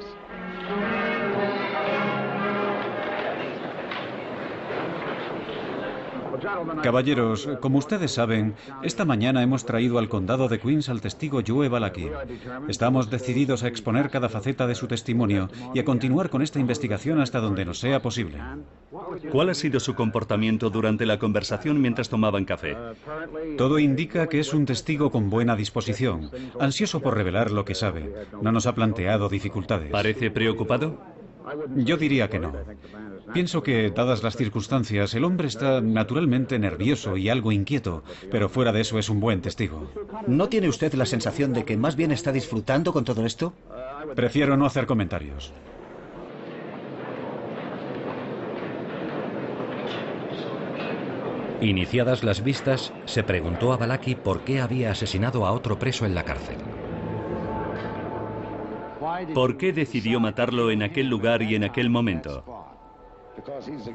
Caballeros, 6.82 7.48
como 7.60 7.78
ustedes 7.78 8.12
saben, 8.12 8.54
esta 8.82 9.04
mañana 9.04 9.42
hemos 9.42 9.64
traído 9.64 9.98
al 9.98 10.08
condado 10.08 10.48
de 10.48 10.58
Queens 10.58 10.88
al 10.88 11.00
testigo 11.00 11.40
Joe 11.46 11.68
Balaki. 11.68 12.08
Estamos 12.68 13.10
decididos 13.10 13.62
a 13.62 13.68
exponer 13.68 14.10
cada 14.10 14.28
faceta 14.28 14.66
de 14.66 14.74
su 14.74 14.86
testimonio 14.86 15.48
y 15.74 15.78
a 15.78 15.84
continuar 15.84 16.30
con 16.30 16.42
esta 16.42 16.58
investigación 16.58 17.20
hasta 17.20 17.40
donde 17.40 17.64
nos 17.64 17.78
sea 17.78 18.02
posible. 18.02 18.38
¿Cuál 19.30 19.50
ha 19.50 19.54
sido 19.54 19.80
su 19.80 19.94
comportamiento 19.94 20.70
durante 20.70 21.06
la 21.06 21.18
conversación 21.18 21.80
mientras 21.80 22.08
tomaban 22.08 22.44
café? 22.44 22.76
Todo 23.56 23.78
indica 23.78 24.28
que 24.28 24.40
es 24.40 24.52
un 24.52 24.66
testigo 24.66 25.10
con 25.10 25.30
buena 25.30 25.56
disposición, 25.56 26.30
ansioso 26.58 27.00
por 27.00 27.14
revelar 27.14 27.50
lo 27.50 27.64
que 27.64 27.74
sabe. 27.74 28.12
No 28.40 28.52
nos 28.52 28.66
ha 28.66 28.74
planteado 28.74 29.28
dificultades. 29.28 29.90
¿Parece 29.90 30.30
preocupado? 30.30 30.98
Yo 31.74 31.96
diría 31.96 32.28
que 32.28 32.38
no. 32.38 32.52
Pienso 33.32 33.62
que, 33.62 33.90
dadas 33.90 34.22
las 34.22 34.36
circunstancias, 34.36 35.14
el 35.14 35.24
hombre 35.24 35.48
está 35.48 35.80
naturalmente 35.80 36.58
nervioso 36.58 37.16
y 37.16 37.28
algo 37.28 37.50
inquieto, 37.50 38.02
pero 38.30 38.48
fuera 38.48 38.72
de 38.72 38.82
eso 38.82 38.98
es 38.98 39.08
un 39.08 39.20
buen 39.20 39.40
testigo. 39.40 39.90
¿No 40.26 40.48
tiene 40.48 40.68
usted 40.68 40.92
la 40.94 41.06
sensación 41.06 41.52
de 41.52 41.64
que 41.64 41.76
más 41.76 41.96
bien 41.96 42.12
está 42.12 42.32
disfrutando 42.32 42.92
con 42.92 43.04
todo 43.04 43.24
esto? 43.24 43.54
Prefiero 44.14 44.56
no 44.56 44.66
hacer 44.66 44.86
comentarios. 44.86 45.52
Iniciadas 51.62 52.24
las 52.24 52.42
vistas, 52.42 52.92
se 53.04 53.22
preguntó 53.22 53.72
a 53.72 53.76
Balaki 53.76 54.16
por 54.16 54.40
qué 54.40 54.60
había 54.60 54.90
asesinado 54.90 55.46
a 55.46 55.52
otro 55.52 55.78
preso 55.78 56.04
en 56.04 56.14
la 56.14 56.24
cárcel. 56.24 56.56
¿Por 59.32 59.56
qué 59.56 59.72
decidió 59.72 60.20
matarlo 60.20 60.70
en 60.70 60.82
aquel 60.82 61.08
lugar 61.08 61.42
y 61.42 61.54
en 61.54 61.64
aquel 61.64 61.88
momento? 61.88 62.71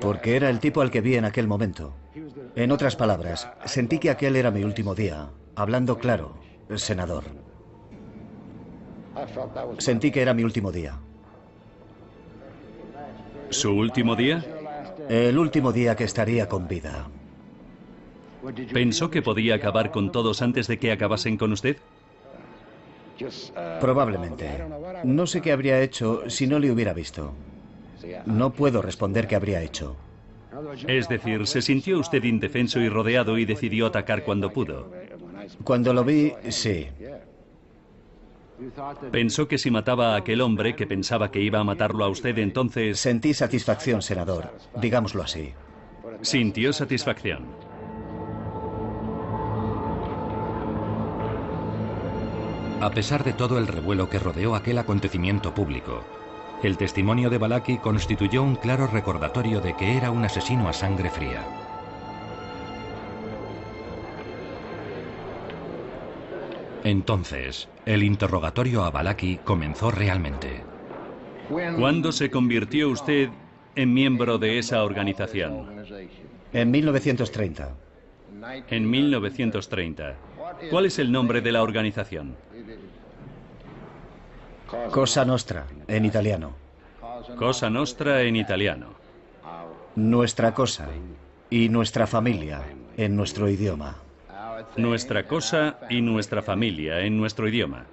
Porque 0.02 0.36
era 0.36 0.50
el 0.50 0.60
tipo 0.60 0.82
al 0.82 0.91
que 0.91 1.02
vi 1.02 1.15
en 1.15 1.26
aquel 1.26 1.47
momento. 1.47 1.93
En 2.56 2.71
otras 2.71 2.95
palabras, 2.95 3.50
sentí 3.65 4.00
que 4.00 4.10
aquel 4.10 4.36
era 4.36 4.52
mi 4.52 4.63
último 4.63 4.95
día. 4.95 5.30
Hablando 5.56 5.97
claro, 5.97 6.36
senador. 6.76 7.23
Sentí 9.78 10.12
que 10.12 10.21
era 10.21 10.34
mi 10.34 10.43
último 10.43 10.71
día. 10.71 11.00
¿Su 13.50 13.71
último 13.71 14.15
día? 14.15 14.43
El 15.10 15.38
último 15.38 15.71
día 15.71 15.95
que 15.95 16.04
estaría 16.04 16.50
con 16.50 16.67
vida. 16.67 17.08
¿Pensó 18.73 19.10
que 19.10 19.21
podía 19.21 19.56
acabar 19.56 19.91
con 19.91 20.12
todos 20.12 20.41
antes 20.41 20.67
de 20.67 20.78
que 20.78 20.91
acabasen 20.91 21.38
con 21.38 21.52
usted? 21.54 21.78
Probablemente. 23.80 24.63
No 25.04 25.26
sé 25.26 25.41
qué 25.41 25.52
habría 25.52 25.82
hecho 25.82 26.30
si 26.30 26.45
no 26.45 26.60
le 26.60 26.71
hubiera 26.71 26.93
visto. 26.93 27.34
No 28.26 28.52
puedo 28.52 28.82
responder 28.82 29.28
qué 29.28 29.36
habría 29.36 29.62
hecho. 29.62 29.96
Es 30.88 31.08
decir, 31.08 31.46
se 31.46 31.62
sintió 31.62 32.00
usted 32.00 32.24
indefenso 32.24 32.80
y 32.80 32.89
rodeado 32.89 33.38
y 33.38 33.46
decidió 33.46 33.88
atacar 33.88 34.24
cuando 34.24 34.52
pudo. 34.52 34.91
Cuando 35.63 35.93
lo 35.93 36.04
vi, 36.04 36.34
sí. 36.50 36.88
Pensó 39.12 39.48
que 39.48 39.58
si 39.58 39.70
mataba 39.70 40.13
a 40.13 40.17
aquel 40.17 40.41
hombre 40.41 40.76
que 40.76 40.88
pensaba 40.88 41.32
que 41.32 41.41
iba 41.41 41.60
a 41.60 41.63
matarlo 41.63 42.04
a 42.04 42.10
usted, 42.10 42.38
entonces... 42.39 43.00
Sentí 43.00 43.34
satisfacción, 43.34 44.02
senador. 44.02 44.52
Digámoslo 44.82 45.22
así. 45.22 45.54
Sintió 46.22 46.74
satisfacción. 46.74 47.46
A 52.82 52.91
pesar 52.91 53.24
de 53.24 53.34
todo 53.34 53.58
el 53.58 53.67
revuelo 53.67 54.10
que 54.10 54.20
rodeó 54.20 54.56
aquel 54.56 54.78
acontecimiento 54.78 55.54
público, 55.54 56.04
el 56.63 56.78
testimonio 56.78 57.30
de 57.30 57.38
Balaki 57.38 57.78
constituyó 57.78 58.41
un 58.43 58.56
claro 58.56 58.88
recordatorio 58.88 59.62
de 59.62 59.76
que 59.76 59.96
era 59.96 60.10
un 60.10 60.26
asesino 60.26 60.67
a 60.67 60.74
sangre 60.74 61.10
fría. 61.10 61.46
Entonces, 66.84 67.67
el 67.86 68.04
interrogatorio 68.04 68.84
a 68.84 68.91
Balaki 68.91 69.38
comenzó 69.43 69.91
realmente. 69.91 70.63
¿Cuándo 71.50 72.12
se 72.12 72.32
convirtió 72.32 72.89
usted 72.89 73.30
en 73.76 73.93
miembro 73.93 74.38
de 74.38 74.58
esa 74.58 74.84
organización? 74.84 75.67
En 76.54 76.72
1930. 76.72 77.76
En 78.70 78.89
1930. 78.89 80.15
¿Cuál 80.70 80.86
es 80.86 80.98
el 81.00 81.12
nombre 81.12 81.41
de 81.41 81.52
la 81.52 81.62
organización? 81.62 82.36
Cosa 84.91 85.23
Nostra, 85.23 85.65
en 85.88 86.03
italiano. 86.06 86.51
Cosa 87.38 87.69
Nostra 87.69 88.21
en 88.23 88.36
italiano. 88.36 88.88
Nuestra 89.95 90.53
cosa 90.53 90.89
y 91.49 91.69
nuestra 91.69 92.06
familia 92.06 92.62
en 92.97 93.15
nuestro 93.15 93.49
idioma. 93.49 93.95
Nuestra 94.75 95.25
cosa 95.25 95.77
y 95.89 96.01
nuestra 96.01 96.41
familia 96.41 96.99
en 96.99 97.17
nuestro 97.17 97.47
idioma. 97.47 97.86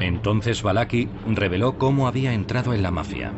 Entonces 0.00 0.62
Balaki 0.62 1.08
reveló 1.26 1.78
cómo 1.78 2.08
había 2.08 2.34
entrado 2.34 2.74
en 2.74 2.82
la 2.82 2.90
mafia. 2.90 3.32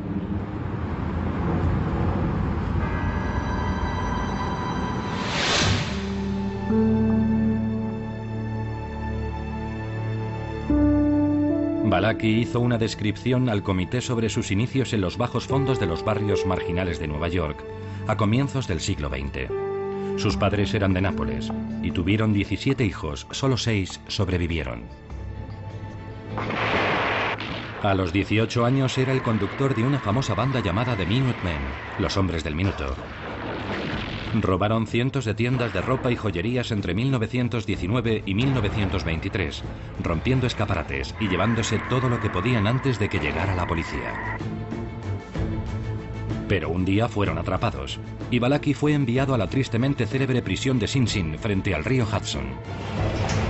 Hizo 12.10 12.60
una 12.60 12.78
descripción 12.78 13.50
al 13.50 13.62
comité 13.62 14.00
sobre 14.00 14.30
sus 14.30 14.50
inicios 14.50 14.94
en 14.94 15.02
los 15.02 15.18
bajos 15.18 15.46
fondos 15.46 15.78
de 15.78 15.86
los 15.86 16.04
barrios 16.04 16.46
marginales 16.46 16.98
de 16.98 17.06
Nueva 17.06 17.28
York 17.28 17.62
a 18.06 18.16
comienzos 18.16 18.66
del 18.66 18.80
siglo 18.80 19.10
XX. 19.10 19.50
Sus 20.16 20.36
padres 20.38 20.72
eran 20.72 20.94
de 20.94 21.02
Nápoles 21.02 21.52
y 21.82 21.90
tuvieron 21.90 22.32
17 22.32 22.82
hijos, 22.84 23.26
solo 23.30 23.58
6 23.58 24.00
sobrevivieron. 24.08 24.84
A 27.82 27.94
los 27.94 28.12
18 28.12 28.64
años 28.64 28.96
era 28.96 29.12
el 29.12 29.20
conductor 29.20 29.74
de 29.74 29.84
una 29.84 30.00
famosa 30.00 30.34
banda 30.34 30.60
llamada 30.60 30.96
The 30.96 31.04
Minutemen, 31.04 31.60
los 31.98 32.16
hombres 32.16 32.42
del 32.42 32.54
minuto. 32.54 32.96
Robaron 34.34 34.86
cientos 34.86 35.24
de 35.24 35.34
tiendas 35.34 35.72
de 35.72 35.80
ropa 35.80 36.12
y 36.12 36.16
joyerías 36.16 36.70
entre 36.70 36.94
1919 36.94 38.22
y 38.26 38.34
1923, 38.34 39.62
rompiendo 40.02 40.46
escaparates 40.46 41.14
y 41.18 41.28
llevándose 41.28 41.78
todo 41.78 42.08
lo 42.08 42.20
que 42.20 42.30
podían 42.30 42.66
antes 42.66 42.98
de 42.98 43.08
que 43.08 43.20
llegara 43.20 43.54
la 43.54 43.66
policía. 43.66 44.12
Pero 46.48 46.70
un 46.70 46.84
día 46.84 47.08
fueron 47.08 47.38
atrapados, 47.38 48.00
y 48.30 48.38
Balaki 48.38 48.74
fue 48.74 48.92
enviado 48.94 49.34
a 49.34 49.38
la 49.38 49.48
tristemente 49.48 50.06
célebre 50.06 50.42
prisión 50.42 50.78
de 50.78 50.88
Sing 50.88 51.06
Sing 51.06 51.38
frente 51.38 51.74
al 51.74 51.84
río 51.84 52.06
Hudson. 52.06 53.47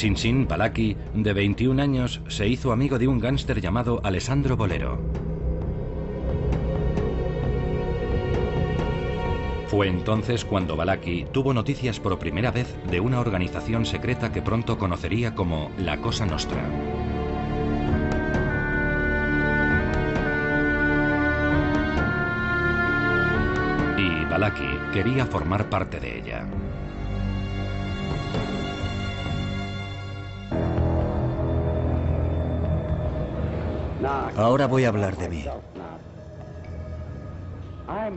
Sin 0.00 0.16
Sin, 0.16 0.48
Balaki, 0.48 0.96
de 1.12 1.34
21 1.34 1.82
años, 1.82 2.22
se 2.26 2.48
hizo 2.48 2.72
amigo 2.72 2.98
de 2.98 3.06
un 3.06 3.18
gángster 3.18 3.60
llamado 3.60 4.00
Alessandro 4.02 4.56
Bolero. 4.56 4.98
Fue 9.66 9.88
entonces 9.88 10.46
cuando 10.46 10.74
Balaki 10.74 11.26
tuvo 11.32 11.52
noticias 11.52 12.00
por 12.00 12.18
primera 12.18 12.50
vez 12.50 12.74
de 12.90 12.98
una 12.98 13.20
organización 13.20 13.84
secreta 13.84 14.32
que 14.32 14.40
pronto 14.40 14.78
conocería 14.78 15.34
como 15.34 15.70
la 15.76 15.98
Cosa 16.00 16.24
Nostra. 16.24 16.64
Y 23.98 24.24
Balaki 24.24 24.78
quería 24.94 25.26
formar 25.26 25.68
parte 25.68 26.00
de 26.00 26.20
ella. 26.20 26.46
Ahora 34.36 34.66
voy 34.66 34.84
a 34.84 34.88
hablar 34.88 35.16
de 35.16 35.28
mí. 35.28 35.44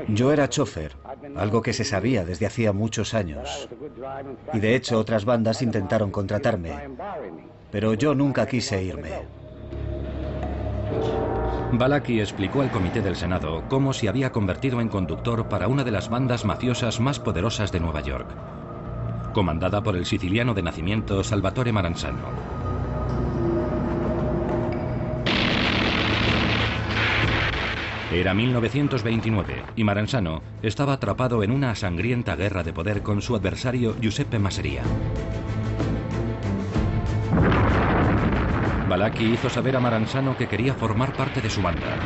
Yo 0.07 0.31
era 0.31 0.49
chofer, 0.49 0.95
algo 1.35 1.61
que 1.61 1.73
se 1.73 1.83
sabía 1.83 2.25
desde 2.25 2.45
hacía 2.45 2.73
muchos 2.73 3.13
años. 3.13 3.67
Y 4.53 4.59
de 4.59 4.75
hecho 4.75 4.99
otras 4.99 5.25
bandas 5.25 5.61
intentaron 5.61 6.11
contratarme, 6.11 6.75
pero 7.71 7.93
yo 7.93 8.13
nunca 8.13 8.45
quise 8.45 8.83
irme. 8.83 9.11
Balaki 11.71 12.19
explicó 12.19 12.61
al 12.61 12.69
comité 12.69 13.01
del 13.01 13.15
Senado 13.15 13.63
cómo 13.67 13.93
se 13.93 14.07
había 14.07 14.31
convertido 14.31 14.79
en 14.79 14.89
conductor 14.89 15.49
para 15.49 15.67
una 15.67 15.83
de 15.83 15.89
las 15.89 16.07
bandas 16.07 16.45
mafiosas 16.45 16.99
más 16.99 17.19
poderosas 17.19 17.71
de 17.71 17.79
Nueva 17.79 18.01
York, 18.01 18.27
comandada 19.33 19.81
por 19.81 19.95
el 19.95 20.05
siciliano 20.05 20.53
de 20.53 20.61
nacimiento 20.61 21.23
Salvatore 21.23 21.71
Maranzano. 21.71 22.72
Era 28.13 28.35
1929 28.35 29.63
y 29.75 29.83
Maranzano 29.83 30.43
estaba 30.61 30.93
atrapado 30.93 31.41
en 31.41 31.49
una 31.49 31.73
sangrienta 31.73 32.35
guerra 32.35 32.61
de 32.61 32.71
poder 32.71 33.01
con 33.01 33.23
su 33.23 33.35
adversario 33.35 33.95
Giuseppe 33.99 34.37
Masseria. 34.37 34.83
Balaki 38.87 39.33
hizo 39.33 39.49
saber 39.49 39.75
a 39.75 39.79
Maranzano 39.79 40.37
que 40.37 40.47
quería 40.47 40.75
formar 40.75 41.13
parte 41.13 41.41
de 41.41 41.49
su 41.49 41.63
banda. 41.63 41.97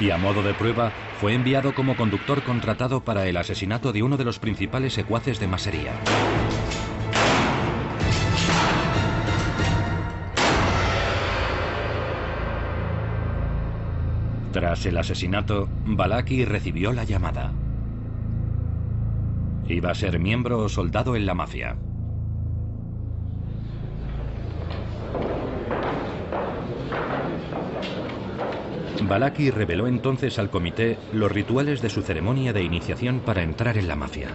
Y 0.00 0.08
a 0.08 0.16
modo 0.16 0.42
de 0.42 0.54
prueba, 0.54 0.90
fue 1.20 1.34
enviado 1.34 1.74
como 1.74 1.94
conductor 1.94 2.42
contratado 2.42 3.04
para 3.04 3.26
el 3.26 3.36
asesinato 3.36 3.92
de 3.92 4.02
uno 4.02 4.16
de 4.16 4.24
los 4.24 4.38
principales 4.38 4.94
secuaces 4.94 5.38
de 5.38 5.48
Masseria. 5.48 5.92
Tras 14.70 14.86
el 14.86 14.98
asesinato, 14.98 15.68
Balaki 15.84 16.44
recibió 16.44 16.92
la 16.92 17.02
llamada. 17.02 17.50
Iba 19.66 19.90
a 19.90 19.94
ser 19.96 20.20
miembro 20.20 20.60
o 20.60 20.68
soldado 20.68 21.16
en 21.16 21.26
la 21.26 21.34
mafia. 21.34 21.74
Balaki 29.08 29.50
reveló 29.50 29.88
entonces 29.88 30.38
al 30.38 30.50
comité 30.50 30.98
los 31.12 31.32
rituales 31.32 31.82
de 31.82 31.90
su 31.90 32.02
ceremonia 32.02 32.52
de 32.52 32.62
iniciación 32.62 33.18
para 33.18 33.42
entrar 33.42 33.76
en 33.76 33.88
la 33.88 33.96
mafia. 33.96 34.28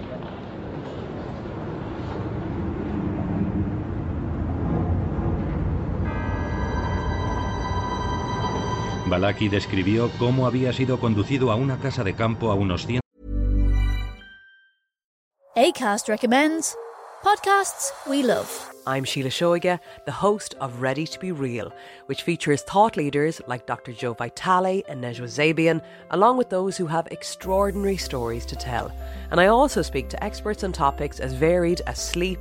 Balaki 9.16 9.48
describió 9.48 10.12
cómo 10.20 10.46
había 10.46 10.74
sido 10.74 11.00
conducido 11.00 11.50
a 11.50 11.56
una 11.56 11.80
casa 11.80 12.04
de 12.04 12.16
campo 12.16 12.52
a 12.52 12.56
unos 12.56 12.86
100 12.86 13.00
ACAST 15.56 16.10
recommends 16.10 16.76
podcasts 17.24 17.94
we 18.10 18.22
love. 18.22 18.50
I'm 18.86 19.06
Sheila 19.06 19.30
Shoiga, 19.30 19.80
the 20.06 20.12
host 20.12 20.56
of 20.60 20.82
Ready 20.82 21.08
to 21.08 21.18
Be 21.18 21.32
Real, 21.32 21.72
which 22.08 22.24
features 22.24 22.62
thought 22.64 22.98
leaders 22.98 23.42
like 23.48 23.66
Dr. 23.66 23.94
Joe 23.94 24.16
Vitale 24.16 24.84
and 24.90 25.02
Nejwa 25.02 25.30
Zabian, 25.30 25.82
along 26.12 26.36
with 26.36 26.50
those 26.50 26.76
who 26.76 26.86
have 26.88 27.08
extraordinary 27.08 27.96
stories 27.96 28.46
to 28.48 28.58
tell. 28.58 28.92
And 29.32 29.40
I 29.40 29.48
also 29.48 29.82
speak 29.82 30.10
to 30.10 30.22
experts 30.22 30.66
on 30.66 30.74
topics 30.74 31.22
as 31.22 31.32
varied 31.32 31.82
as 31.88 32.00
sleep, 32.00 32.40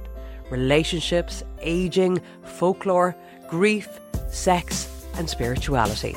relationships, 0.50 1.44
aging, 1.60 2.20
folklore, 2.42 3.14
grief, 3.48 4.00
sex, 4.28 4.90
and 5.16 5.30
spirituality. 5.30 6.16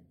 like 0.09 0.10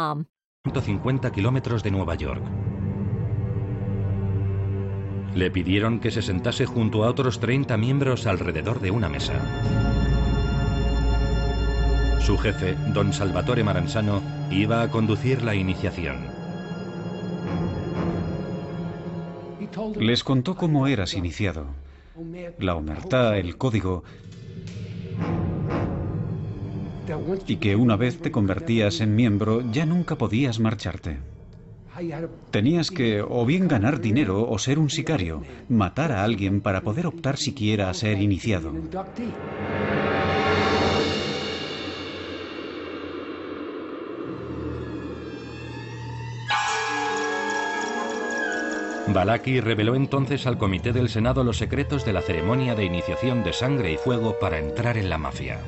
150 0.63 1.31
kilómetros 1.31 1.83
de 1.83 1.91
Nueva 1.91 2.15
York. 2.15 2.43
Le 5.33 5.49
pidieron 5.49 5.99
que 5.99 6.11
se 6.11 6.21
sentase 6.21 6.65
junto 6.65 7.03
a 7.03 7.09
otros 7.09 7.39
30 7.39 7.77
miembros 7.77 8.27
alrededor 8.27 8.79
de 8.79 8.91
una 8.91 9.09
mesa. 9.09 9.33
Su 12.19 12.37
jefe, 12.37 12.75
don 12.93 13.13
Salvatore 13.13 13.63
Maranzano, 13.63 14.21
iba 14.51 14.81
a 14.83 14.91
conducir 14.91 15.41
la 15.41 15.55
iniciación. 15.55 16.17
Les 19.99 20.23
contó 20.23 20.55
cómo 20.55 20.85
eras 20.87 21.13
iniciado, 21.13 21.65
la 22.59 22.75
omertá, 22.75 23.37
el 23.37 23.57
código, 23.57 24.03
y 27.47 27.57
que 27.57 27.75
una 27.75 27.95
vez 27.95 28.19
te 28.19 28.31
convertías 28.31 29.01
en 29.01 29.15
miembro 29.15 29.61
ya 29.71 29.85
nunca 29.85 30.17
podías 30.17 30.59
marcharte. 30.59 31.17
Tenías 32.51 32.89
que 32.89 33.21
o 33.21 33.45
bien 33.45 33.67
ganar 33.67 33.99
dinero 33.99 34.49
o 34.49 34.57
ser 34.57 34.79
un 34.79 34.89
sicario, 34.89 35.43
matar 35.69 36.11
a 36.11 36.23
alguien 36.23 36.61
para 36.61 36.81
poder 36.81 37.05
optar 37.05 37.37
siquiera 37.37 37.89
a 37.89 37.93
ser 37.93 38.21
iniciado. 38.21 38.73
Balaki 49.13 49.59
reveló 49.59 49.95
entonces 49.95 50.47
al 50.47 50.57
comité 50.57 50.93
del 50.93 51.09
Senado 51.09 51.43
los 51.43 51.57
secretos 51.57 52.05
de 52.05 52.13
la 52.13 52.21
ceremonia 52.21 52.75
de 52.75 52.85
iniciación 52.85 53.43
de 53.43 53.51
sangre 53.51 53.91
y 53.91 53.97
fuego 53.97 54.39
para 54.39 54.59
entrar 54.59 54.97
en 54.97 55.09
la 55.09 55.17
mafia. 55.17 55.59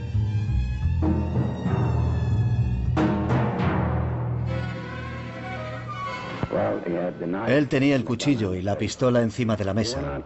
Él 7.48 7.68
tenía 7.68 7.96
el 7.96 8.04
cuchillo 8.04 8.56
y 8.56 8.62
la 8.62 8.78
pistola 8.78 9.22
encima 9.22 9.56
de 9.56 9.66
la 9.66 9.74
mesa. 9.74 10.22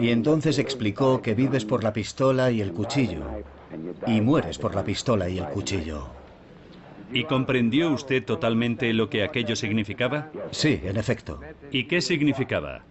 Y 0.00 0.10
entonces 0.10 0.58
explicó 0.58 1.22
que 1.22 1.34
vives 1.34 1.64
por 1.64 1.84
la 1.84 1.92
pistola 1.92 2.50
y 2.50 2.60
el 2.60 2.72
cuchillo. 2.72 3.22
Y 4.06 4.20
mueres 4.20 4.58
por 4.58 4.74
la 4.74 4.84
pistola 4.84 5.28
y 5.28 5.38
el 5.38 5.46
cuchillo. 5.46 6.08
¿Y 7.12 7.24
comprendió 7.24 7.90
usted 7.90 8.24
totalmente 8.24 8.92
lo 8.92 9.08
que 9.08 9.22
aquello 9.22 9.56
significaba? 9.56 10.30
Sí, 10.50 10.80
en 10.82 10.96
efecto. 10.96 11.40
¿Y 11.70 11.84
qué 11.84 12.00
significaba? 12.00 12.82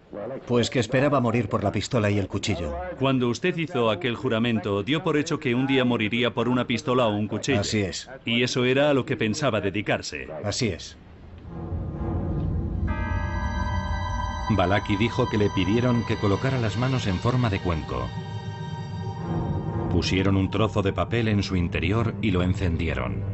Pues 0.47 0.69
que 0.69 0.79
esperaba 0.79 1.19
morir 1.19 1.49
por 1.49 1.63
la 1.63 1.71
pistola 1.71 2.09
y 2.09 2.19
el 2.19 2.27
cuchillo. 2.27 2.75
Cuando 2.99 3.29
usted 3.29 3.55
hizo 3.57 3.89
aquel 3.89 4.15
juramento, 4.15 4.83
dio 4.83 5.03
por 5.03 5.17
hecho 5.17 5.39
que 5.39 5.55
un 5.55 5.67
día 5.67 5.85
moriría 5.85 6.33
por 6.33 6.49
una 6.49 6.67
pistola 6.67 7.07
o 7.07 7.15
un 7.15 7.27
cuchillo. 7.27 7.61
Así 7.61 7.81
es. 7.81 8.09
Y 8.25 8.43
eso 8.43 8.65
era 8.65 8.89
a 8.89 8.93
lo 8.93 9.05
que 9.05 9.17
pensaba 9.17 9.61
dedicarse. 9.61 10.27
Así 10.43 10.67
es. 10.69 10.97
Balaki 14.49 14.97
dijo 14.97 15.29
que 15.29 15.37
le 15.37 15.49
pidieron 15.49 16.05
que 16.05 16.17
colocara 16.17 16.59
las 16.59 16.77
manos 16.77 17.07
en 17.07 17.17
forma 17.17 17.49
de 17.49 17.59
cuenco. 17.59 18.07
Pusieron 19.91 20.35
un 20.35 20.51
trozo 20.51 20.81
de 20.81 20.93
papel 20.93 21.27
en 21.27 21.43
su 21.43 21.55
interior 21.55 22.13
y 22.21 22.31
lo 22.31 22.43
encendieron. 22.43 23.32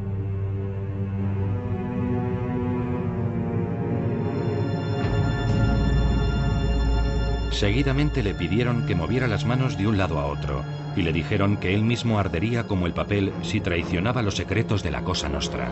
Seguidamente 7.51 8.23
le 8.23 8.33
pidieron 8.33 8.85
que 8.85 8.95
moviera 8.95 9.27
las 9.27 9.45
manos 9.45 9.77
de 9.77 9.87
un 9.87 9.97
lado 9.97 10.19
a 10.19 10.25
otro 10.25 10.63
y 10.95 11.01
le 11.01 11.11
dijeron 11.13 11.57
que 11.57 11.73
él 11.73 11.83
mismo 11.83 12.19
ardería 12.19 12.67
como 12.67 12.85
el 12.85 12.93
papel 12.93 13.33
si 13.41 13.59
traicionaba 13.59 14.21
los 14.21 14.35
secretos 14.35 14.83
de 14.83 14.91
la 14.91 15.03
Cosa 15.03 15.29
Nostra. 15.29 15.71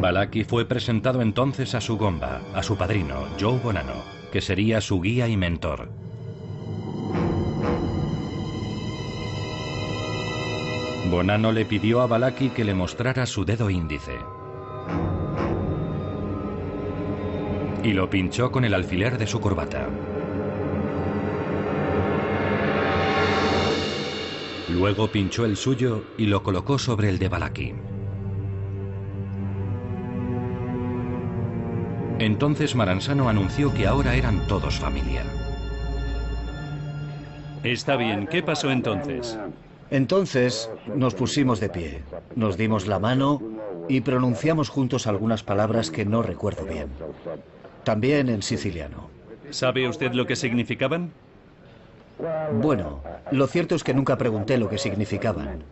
Balaki 0.00 0.44
fue 0.44 0.66
presentado 0.66 1.22
entonces 1.22 1.74
a 1.74 1.80
su 1.80 1.96
gomba, 1.96 2.42
a 2.54 2.62
su 2.62 2.76
padrino, 2.76 3.26
Joe 3.40 3.58
Bonanno, 3.58 4.02
que 4.32 4.40
sería 4.40 4.80
su 4.80 5.00
guía 5.00 5.28
y 5.28 5.36
mentor. 5.36 5.88
Bonanno 11.10 11.52
le 11.52 11.64
pidió 11.64 12.02
a 12.02 12.06
Balaki 12.06 12.50
que 12.50 12.64
le 12.64 12.74
mostrara 12.74 13.24
su 13.24 13.44
dedo 13.44 13.70
índice. 13.70 14.18
Y 17.84 17.92
lo 17.92 18.08
pinchó 18.10 18.50
con 18.50 18.64
el 18.64 18.74
alfiler 18.74 19.18
de 19.18 19.26
su 19.26 19.40
corbata. 19.40 19.86
Luego 24.70 25.08
pinchó 25.08 25.44
el 25.44 25.56
suyo 25.56 26.02
y 26.16 26.26
lo 26.26 26.42
colocó 26.42 26.78
sobre 26.78 27.10
el 27.10 27.18
de 27.18 27.28
Balaki. 27.28 27.74
Entonces 32.18 32.74
Maranzano 32.74 33.28
anunció 33.28 33.72
que 33.74 33.86
ahora 33.86 34.14
eran 34.14 34.46
todos 34.46 34.78
familia. 34.78 35.22
Está 37.62 37.96
bien, 37.96 38.26
¿qué 38.26 38.42
pasó 38.42 38.70
entonces? 38.70 39.38
Entonces 39.90 40.70
nos 40.86 41.14
pusimos 41.14 41.60
de 41.60 41.68
pie, 41.68 42.02
nos 42.34 42.56
dimos 42.56 42.86
la 42.86 42.98
mano 42.98 43.42
y 43.88 44.00
pronunciamos 44.00 44.70
juntos 44.70 45.06
algunas 45.06 45.42
palabras 45.42 45.90
que 45.90 46.06
no 46.06 46.22
recuerdo 46.22 46.64
bien. 46.64 46.88
También 47.84 48.28
en 48.28 48.42
siciliano. 48.42 49.10
¿Sabe 49.50 49.88
usted 49.88 50.12
lo 50.12 50.26
que 50.26 50.36
significaban? 50.36 51.12
Bueno, 52.60 53.00
lo 53.30 53.46
cierto 53.46 53.74
es 53.74 53.84
que 53.84 53.94
nunca 53.94 54.16
pregunté 54.16 54.56
lo 54.56 54.68
que 54.68 54.78
significaban. 54.78 55.62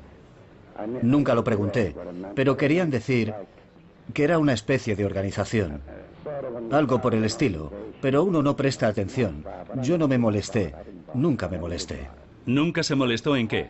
Nunca 1.03 1.35
lo 1.35 1.44
pregunté, 1.44 1.94
pero 2.35 2.57
querían 2.57 2.90
decir 2.90 3.35
que 4.12 4.25
era 4.25 4.38
una 4.38 4.53
especie 4.53 4.96
de 4.96 5.05
organización. 5.05 5.81
Algo 6.70 7.01
por 7.01 7.14
el 7.14 7.25
estilo, 7.25 7.72
pero 8.01 8.25
uno 8.25 8.42
no 8.42 8.57
presta 8.57 8.88
atención. 8.88 9.44
Yo 9.83 9.98
no 9.98 10.09
me 10.09 10.18
molesté, 10.18 10.75
nunca 11.14 11.48
me 11.48 11.59
molesté. 11.59 12.09
¿Nunca 12.44 12.83
se 12.83 12.96
molestó 12.96 13.37
en 13.37 13.46
qué? 13.46 13.68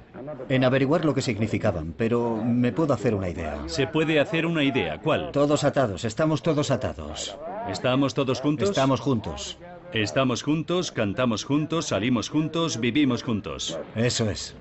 En 0.48 0.64
averiguar 0.64 1.04
lo 1.04 1.14
que 1.14 1.20
significaban, 1.20 1.92
pero 1.96 2.36
me 2.36 2.72
puedo 2.72 2.94
hacer 2.94 3.14
una 3.14 3.28
idea. 3.28 3.58
Se 3.66 3.86
puede 3.86 4.18
hacer 4.18 4.46
una 4.46 4.64
idea, 4.64 4.98
¿cuál? 4.98 5.30
Todos 5.30 5.64
atados, 5.64 6.04
estamos 6.04 6.42
todos 6.42 6.70
atados. 6.70 7.36
¿Estamos 7.68 8.14
todos 8.14 8.40
juntos? 8.40 8.70
Estamos 8.70 9.00
juntos. 9.00 9.58
Estamos 9.92 10.42
juntos, 10.42 10.90
cantamos 10.90 11.44
juntos, 11.44 11.86
salimos 11.86 12.28
juntos, 12.28 12.80
vivimos 12.80 13.22
juntos. 13.22 13.78
Eso 13.94 14.28
es. 14.30 14.56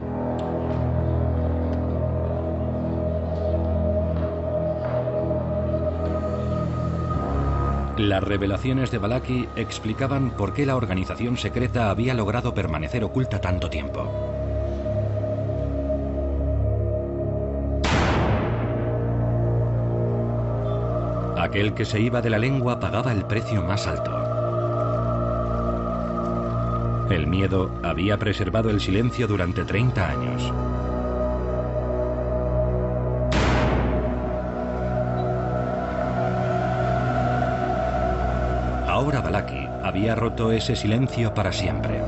Las 7.97 8.23
revelaciones 8.23 8.89
de 8.91 8.97
Balaki 8.97 9.47
explicaban 9.55 10.31
por 10.35 10.53
qué 10.53 10.65
la 10.65 10.75
organización 10.75 11.37
secreta 11.37 11.89
había 11.89 12.13
logrado 12.13 12.53
permanecer 12.53 13.03
oculta 13.03 13.39
tanto 13.39 13.69
tiempo. 13.69 14.30
Aquel 21.41 21.73
que 21.73 21.85
se 21.85 21.99
iba 21.99 22.21
de 22.21 22.29
la 22.29 22.37
lengua 22.37 22.79
pagaba 22.79 23.11
el 23.11 23.25
precio 23.25 23.63
más 23.63 23.87
alto. 23.87 24.11
El 27.09 27.25
miedo 27.25 27.71
había 27.81 28.15
preservado 28.17 28.69
el 28.69 28.79
silencio 28.79 29.25
durante 29.25 29.65
30 29.65 30.07
años. 30.07 30.53
Ahora 38.87 39.21
Balaki 39.21 39.67
había 39.81 40.13
roto 40.13 40.51
ese 40.51 40.75
silencio 40.75 41.33
para 41.33 41.51
siempre. 41.51 42.03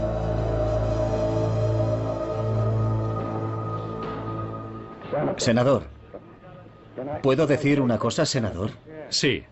Senador, 5.38 5.86
¿puedo 7.24 7.48
decir 7.48 7.82
una 7.82 7.98
cosa, 7.98 8.28
senador? 8.28 8.70
Sí. 9.14 9.44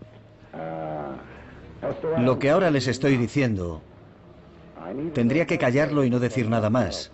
Lo 2.18 2.38
que 2.40 2.50
ahora 2.50 2.70
les 2.70 2.88
estoy 2.88 3.16
diciendo, 3.16 3.80
tendría 5.14 5.46
que 5.46 5.56
callarlo 5.56 6.04
y 6.04 6.10
no 6.10 6.18
decir 6.18 6.48
nada 6.48 6.68
más. 6.68 7.12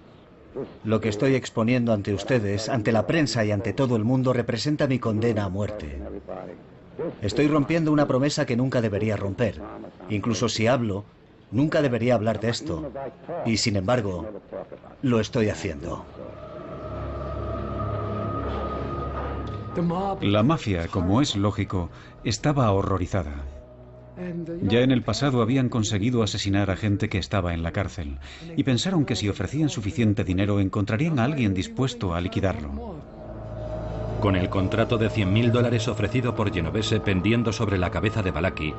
Lo 0.83 1.01
que 1.01 1.11
estoy 1.11 1.35
exponiendo 1.35 1.93
ante 1.93 2.15
ustedes, 2.15 2.71
ante 2.71 2.91
la 2.91 3.07
prensa 3.07 3.45
y 3.45 3.53
ante 3.53 3.75
todo 3.75 3.97
el 3.97 4.05
mundo 4.05 4.33
representa 4.33 4.87
mi 4.87 4.99
condena 4.99 5.45
a 5.45 5.49
muerte. 5.51 6.01
Estoy 7.21 7.49
rompiendo 7.49 7.93
una 7.93 8.09
promesa 8.09 8.47
que 8.47 8.57
nunca 8.57 8.81
debería 8.81 9.17
romper. 9.17 9.61
Incluso 10.09 10.49
si 10.49 10.67
hablo, 10.67 11.05
nunca 11.51 11.83
debería 11.83 12.15
hablar 12.15 12.41
de 12.41 12.49
esto. 12.49 12.91
Y 13.45 13.59
sin 13.59 13.77
embargo, 13.77 14.27
lo 15.03 15.21
estoy 15.21 15.51
haciendo. 15.51 16.07
La 20.23 20.43
mafia, 20.43 20.89
como 20.89 21.21
es 21.21 21.37
lógico, 21.37 21.91
estaba 22.25 22.71
horrorizada. 22.73 23.45
Ya 24.63 24.81
en 24.81 24.91
el 24.91 25.03
pasado 25.03 25.43
habían 25.43 25.69
conseguido 25.69 26.23
asesinar 26.23 26.71
a 26.71 26.77
gente 26.77 27.09
que 27.09 27.19
estaba 27.19 27.55
en 27.55 27.63
la 27.63 27.71
cárcel 27.71 28.19
y 28.57 28.65
pensaron 28.65 29.05
que 29.05 29.15
si 29.15 29.29
ofrecían 29.29 29.69
suficiente 29.69 30.25
dinero 30.25 30.59
encontrarían 30.59 31.21
a 31.21 31.25
alguien 31.25 31.55
dispuesto 31.55 32.15
a 32.15 32.21
liquidarlo. 32.21 32.97
Con 34.21 34.35
el 34.35 34.49
contrato 34.49 34.99
de 34.99 35.11
100.000 35.11 35.53
dólares 35.53 35.87
ofrecido 35.87 36.35
por 36.35 36.53
Genovese 36.53 36.99
pendiendo 36.99 37.53
sobre 37.53 37.79
la 37.79 37.93
cabeza 37.93 38.23
de 38.25 38.33
Balaki, 38.33 38.75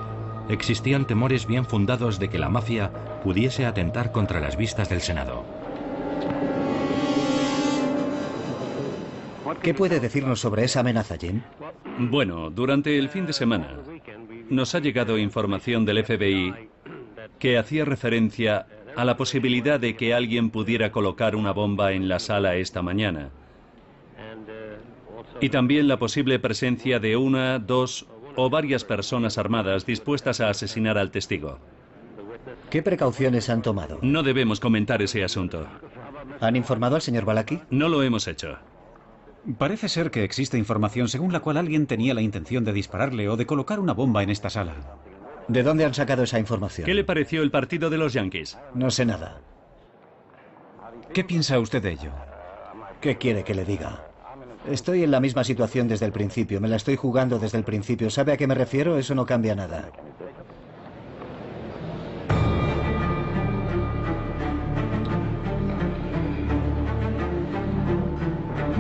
existían 0.49 1.07
temores 1.07 1.47
bien 1.47 1.65
fundados 1.65 2.19
de 2.19 2.29
que 2.29 2.39
la 2.39 2.49
mafia 2.49 2.91
pudiese 3.23 3.65
atentar 3.65 4.11
contra 4.11 4.41
las 4.41 4.57
vistas 4.57 4.89
del 4.89 4.99
Senado. 4.99 5.45
¿Qué 9.61 9.73
puede 9.73 9.99
decirnos 9.99 10.39
sobre 10.39 10.63
esa 10.63 10.79
amenaza, 10.81 11.17
Jim? 11.17 11.41
Bueno, 11.97 12.49
durante 12.49 12.97
el 12.97 13.09
fin 13.09 13.25
de 13.25 13.33
semana 13.33 13.77
nos 14.49 14.73
ha 14.73 14.79
llegado 14.79 15.17
información 15.17 15.85
del 15.85 16.03
FBI 16.03 16.53
que 17.37 17.57
hacía 17.57 17.85
referencia 17.85 18.67
a 18.95 19.05
la 19.05 19.17
posibilidad 19.17 19.79
de 19.79 19.95
que 19.95 20.13
alguien 20.13 20.49
pudiera 20.49 20.91
colocar 20.91 21.35
una 21.35 21.51
bomba 21.51 21.93
en 21.93 22.09
la 22.09 22.19
sala 22.19 22.55
esta 22.55 22.81
mañana. 22.81 23.29
Y 25.41 25.49
también 25.49 25.87
la 25.87 25.99
posible 25.99 26.39
presencia 26.39 26.99
de 26.99 27.15
una, 27.15 27.59
dos 27.59 28.07
o 28.35 28.49
varias 28.49 28.83
personas 28.83 29.37
armadas 29.37 29.85
dispuestas 29.85 30.41
a 30.41 30.49
asesinar 30.49 30.97
al 30.97 31.11
testigo. 31.11 31.59
¿Qué 32.69 32.81
precauciones 32.81 33.49
han 33.49 33.61
tomado? 33.61 33.99
No 34.01 34.23
debemos 34.23 34.59
comentar 34.59 35.01
ese 35.01 35.23
asunto. 35.23 35.67
¿Han 36.39 36.55
informado 36.55 36.95
al 36.95 37.01
señor 37.01 37.25
Balaki? 37.25 37.59
No 37.69 37.89
lo 37.89 38.03
hemos 38.03 38.27
hecho. 38.27 38.57
Parece 39.57 39.89
ser 39.89 40.11
que 40.11 40.23
existe 40.23 40.57
información 40.57 41.07
según 41.07 41.31
la 41.33 41.39
cual 41.39 41.57
alguien 41.57 41.87
tenía 41.87 42.13
la 42.13 42.21
intención 42.21 42.65
de 42.65 42.73
dispararle 42.73 43.29
o 43.29 43.37
de 43.37 43.45
colocar 43.45 43.79
una 43.79 43.93
bomba 43.93 44.23
en 44.23 44.29
esta 44.29 44.49
sala. 44.49 44.75
¿De 45.47 45.63
dónde 45.63 45.85
han 45.85 45.93
sacado 45.93 46.23
esa 46.23 46.39
información? 46.39 46.85
¿Qué 46.85 46.93
le 46.93 47.03
pareció 47.03 47.41
el 47.41 47.51
partido 47.51 47.89
de 47.89 47.97
los 47.97 48.13
Yankees? 48.13 48.57
No 48.75 48.91
sé 48.91 49.05
nada. 49.05 49.41
¿Qué 51.13 51.23
piensa 51.23 51.59
usted 51.59 51.81
de 51.81 51.91
ello? 51.93 52.11
¿Qué 53.01 53.17
quiere 53.17 53.43
que 53.43 53.55
le 53.55 53.65
diga? 53.65 54.05
Estoy 54.67 55.03
en 55.03 55.11
la 55.11 55.21
misma 55.21 55.43
situación 55.43 55.87
desde 55.87 56.05
el 56.05 56.11
principio, 56.11 56.59
me 56.59 56.67
la 56.67 56.75
estoy 56.75 56.97
jugando 56.97 57.39
desde 57.39 57.57
el 57.57 57.63
principio. 57.63 58.09
¿Sabe 58.09 58.33
a 58.33 58.37
qué 58.37 58.45
me 58.45 58.55
refiero? 58.55 58.97
Eso 58.97 59.15
no 59.15 59.25
cambia 59.25 59.55
nada. 59.55 59.89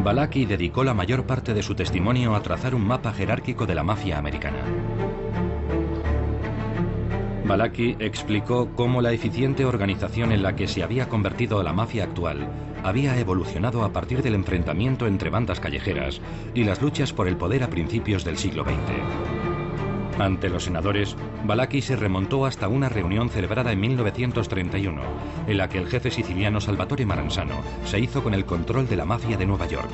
Balaki 0.03 0.45
dedicó 0.45 0.83
la 0.83 0.93
mayor 0.93 1.25
parte 1.25 1.53
de 1.53 1.61
su 1.61 1.75
testimonio 1.75 2.33
a 2.33 2.41
trazar 2.41 2.73
un 2.73 2.85
mapa 2.85 3.11
jerárquico 3.11 3.65
de 3.65 3.75
la 3.75 3.83
mafia 3.83 4.17
americana. 4.17 4.63
Balaki 7.45 7.97
explicó 7.99 8.69
cómo 8.75 9.01
la 9.01 9.11
eficiente 9.11 9.65
organización 9.65 10.31
en 10.31 10.43
la 10.43 10.55
que 10.55 10.67
se 10.67 10.83
había 10.83 11.09
convertido 11.09 11.61
la 11.63 11.73
mafia 11.73 12.03
actual 12.03 12.47
había 12.83 13.17
evolucionado 13.17 13.83
a 13.83 13.91
partir 13.91 14.21
del 14.21 14.35
enfrentamiento 14.35 15.07
entre 15.07 15.29
bandas 15.29 15.59
callejeras 15.59 16.21
y 16.53 16.63
las 16.63 16.81
luchas 16.81 17.11
por 17.11 17.27
el 17.27 17.37
poder 17.37 17.63
a 17.63 17.69
principios 17.69 18.23
del 18.23 18.37
siglo 18.37 18.63
XX. 18.63 19.48
Ante 20.19 20.49
los 20.49 20.65
senadores, 20.65 21.15
Balaki 21.45 21.81
se 21.81 21.95
remontó 21.95 22.45
hasta 22.45 22.67
una 22.67 22.89
reunión 22.89 23.29
celebrada 23.29 23.71
en 23.71 23.79
1931, 23.79 25.01
en 25.47 25.57
la 25.57 25.69
que 25.69 25.77
el 25.77 25.87
jefe 25.87 26.11
siciliano 26.11 26.59
Salvatore 26.59 27.05
Maranzano 27.05 27.55
se 27.85 27.99
hizo 27.99 28.21
con 28.21 28.33
el 28.33 28.45
control 28.45 28.89
de 28.89 28.97
la 28.97 29.05
mafia 29.05 29.37
de 29.37 29.45
Nueva 29.45 29.67
York. 29.67 29.89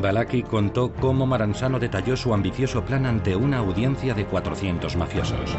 Balaki 0.00 0.42
contó 0.42 0.92
cómo 0.94 1.26
Maranzano 1.26 1.78
detalló 1.78 2.16
su 2.16 2.32
ambicioso 2.32 2.82
plan 2.82 3.04
ante 3.04 3.36
una 3.36 3.58
audiencia 3.58 4.14
de 4.14 4.24
400 4.24 4.96
mafiosos. 4.96 5.56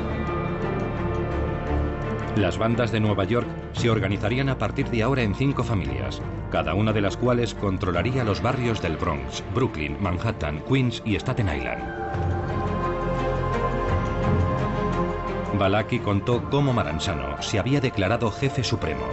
Las 2.36 2.57
bandas 2.57 2.91
de 2.91 2.99
Nueva 2.99 3.25
York 3.25 3.47
se 3.73 3.91
organizarían 3.91 4.49
a 4.49 4.57
partir 4.57 4.89
de 4.89 5.03
ahora 5.03 5.21
en 5.21 5.36
cinco 5.36 5.63
familias, 5.63 6.19
cada 6.51 6.73
una 6.73 6.91
de 6.91 7.01
las 7.01 7.15
cuales 7.15 7.53
controlaría 7.53 8.23
los 8.23 8.41
barrios 8.41 8.81
del 8.81 8.97
Bronx, 8.97 9.43
Brooklyn, 9.53 9.97
Manhattan, 10.01 10.63
Queens 10.67 11.03
y 11.05 11.15
Staten 11.15 11.47
Island. 11.55 11.84
Balaki 15.59 15.99
contó 15.99 16.49
cómo 16.49 16.73
Maranzano 16.73 17.39
se 17.39 17.59
había 17.59 17.79
declarado 17.79 18.31
jefe 18.31 18.63
supremo. 18.63 19.05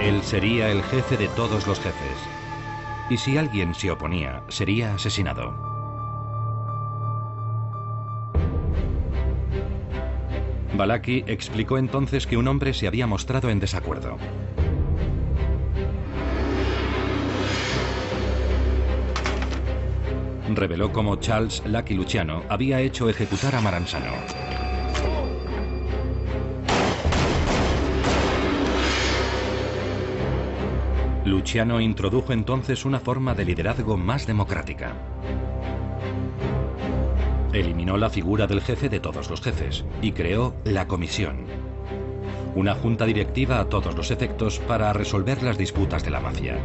Él 0.00 0.20
sería 0.22 0.68
el 0.70 0.82
jefe 0.82 1.16
de 1.16 1.28
todos 1.28 1.66
los 1.68 1.78
jefes. 1.78 2.16
Y 3.08 3.16
si 3.18 3.38
alguien 3.38 3.72
se 3.72 3.92
oponía, 3.92 4.42
sería 4.48 4.94
asesinado. 4.94 5.65
Balaki 10.76 11.24
explicó 11.26 11.78
entonces 11.78 12.26
que 12.26 12.36
un 12.36 12.48
hombre 12.48 12.74
se 12.74 12.86
había 12.86 13.06
mostrado 13.06 13.50
en 13.50 13.60
desacuerdo. 13.60 14.16
Reveló 20.54 20.92
cómo 20.92 21.16
Charles 21.16 21.62
Lucky 21.66 21.94
Luciano 21.94 22.42
había 22.48 22.80
hecho 22.80 23.08
ejecutar 23.08 23.54
a 23.54 23.60
Maranzano. 23.60 24.12
Luciano 31.24 31.80
introdujo 31.80 32.32
entonces 32.32 32.84
una 32.84 33.00
forma 33.00 33.34
de 33.34 33.44
liderazgo 33.44 33.96
más 33.96 34.26
democrática. 34.26 35.15
Eliminó 37.56 37.96
la 37.96 38.10
figura 38.10 38.46
del 38.46 38.60
jefe 38.60 38.90
de 38.90 39.00
todos 39.00 39.30
los 39.30 39.40
jefes 39.40 39.82
y 40.02 40.12
creó 40.12 40.54
la 40.64 40.86
comisión, 40.86 41.46
una 42.54 42.74
junta 42.74 43.06
directiva 43.06 43.60
a 43.60 43.64
todos 43.70 43.96
los 43.96 44.10
efectos 44.10 44.58
para 44.58 44.92
resolver 44.92 45.42
las 45.42 45.56
disputas 45.56 46.04
de 46.04 46.10
la 46.10 46.20
mafia. 46.20 46.58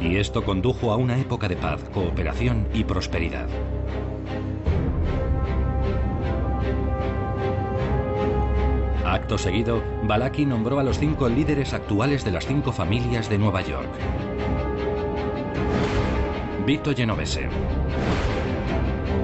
Y 0.00 0.16
esto 0.16 0.42
condujo 0.42 0.92
a 0.92 0.96
una 0.96 1.18
época 1.18 1.46
de 1.46 1.56
paz, 1.56 1.84
cooperación 1.92 2.66
y 2.72 2.84
prosperidad. 2.84 3.48
Acto 9.04 9.36
seguido, 9.36 9.82
Balaki 10.04 10.46
nombró 10.46 10.80
a 10.80 10.84
los 10.84 10.98
cinco 10.98 11.28
líderes 11.28 11.74
actuales 11.74 12.24
de 12.24 12.30
las 12.30 12.46
cinco 12.46 12.72
familias 12.72 13.28
de 13.28 13.36
Nueva 13.36 13.60
York. 13.60 13.90
Vito 16.64 16.94
Genovese, 16.94 17.50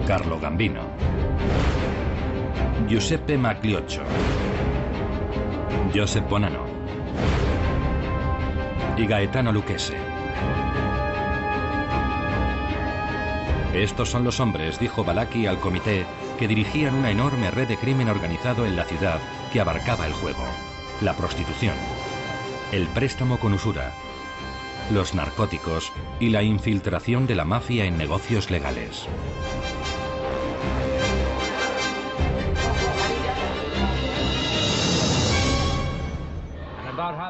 Carlo 0.06 0.40
Gambino, 0.40 0.89
Giuseppe 2.88 3.38
Maglioccio, 3.38 4.02
Joseph 5.94 6.28
Bonanno 6.28 6.64
y 8.96 9.06
Gaetano 9.06 9.52
Lucchese. 9.52 9.96
Estos 13.74 14.08
son 14.08 14.24
los 14.24 14.40
hombres, 14.40 14.80
dijo 14.80 15.04
Balaki 15.04 15.46
al 15.46 15.58
comité, 15.58 16.04
que 16.38 16.48
dirigían 16.48 16.94
una 16.94 17.10
enorme 17.10 17.50
red 17.50 17.68
de 17.68 17.76
crimen 17.76 18.08
organizado 18.08 18.66
en 18.66 18.76
la 18.76 18.84
ciudad 18.84 19.20
que 19.52 19.60
abarcaba 19.60 20.06
el 20.06 20.12
juego, 20.12 20.44
la 21.00 21.14
prostitución, 21.14 21.74
el 22.72 22.86
préstamo 22.88 23.38
con 23.38 23.52
usura, 23.52 23.92
los 24.92 25.14
narcóticos 25.14 25.92
y 26.18 26.30
la 26.30 26.42
infiltración 26.42 27.26
de 27.26 27.36
la 27.36 27.44
mafia 27.44 27.84
en 27.84 27.96
negocios 27.96 28.50
legales. 28.50 29.06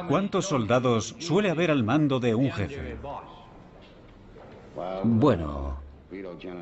¿Cuántos 0.07 0.45
soldados 0.45 1.15
suele 1.19 1.49
haber 1.49 1.71
al 1.71 1.83
mando 1.83 2.19
de 2.19 2.35
un 2.35 2.51
jefe? 2.51 2.97
Bueno, 5.03 5.77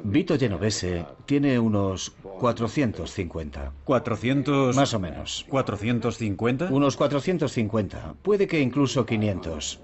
Vito 0.03 0.37
Genovese 0.37 1.05
tiene 1.25 1.59
unos 1.59 2.11
450. 2.21 3.71
¿400? 3.85 4.75
Más 4.75 4.93
o 4.93 4.99
menos. 4.99 5.45
¿450? 5.49 6.69
Unos 6.71 6.97
450. 6.97 8.15
Puede 8.21 8.47
que 8.47 8.59
incluso 8.59 9.05
500. 9.05 9.79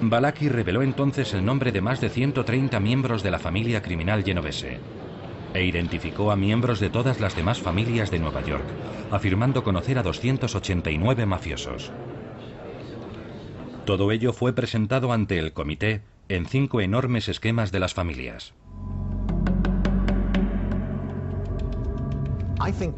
Balaki 0.00 0.48
reveló 0.48 0.82
entonces 0.82 1.34
el 1.34 1.44
nombre 1.44 1.72
de 1.72 1.80
más 1.80 2.00
de 2.00 2.08
130 2.08 2.78
miembros 2.78 3.22
de 3.22 3.30
la 3.32 3.38
familia 3.40 3.82
criminal 3.82 4.22
genovese 4.22 4.78
e 5.54 5.64
identificó 5.64 6.30
a 6.30 6.36
miembros 6.36 6.80
de 6.80 6.90
todas 6.90 7.20
las 7.20 7.34
demás 7.34 7.60
familias 7.60 8.10
de 8.10 8.18
Nueva 8.18 8.44
York, 8.44 8.64
afirmando 9.10 9.64
conocer 9.64 9.98
a 9.98 10.02
289 10.02 11.26
mafiosos. 11.26 11.92
Todo 13.84 14.12
ello 14.12 14.32
fue 14.32 14.52
presentado 14.52 15.12
ante 15.12 15.38
el 15.38 15.52
comité 15.52 16.02
en 16.28 16.46
cinco 16.46 16.80
enormes 16.80 17.28
esquemas 17.28 17.72
de 17.72 17.80
las 17.80 17.94
familias. 17.94 18.52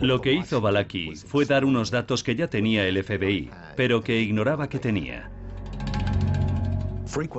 Lo 0.01 0.21
que 0.21 0.33
hizo 0.33 0.61
Balaki 0.61 1.15
fue 1.15 1.45
dar 1.45 1.65
unos 1.65 1.91
datos 1.91 2.25
que 2.25 2.35
ya 2.35 2.49
tenía 2.49 2.89
el 2.89 3.03
FBI, 3.05 3.51
pero 3.77 4.03
que 4.03 4.21
ignoraba 4.21 4.69
que 4.69 4.79
tenía. 4.79 5.31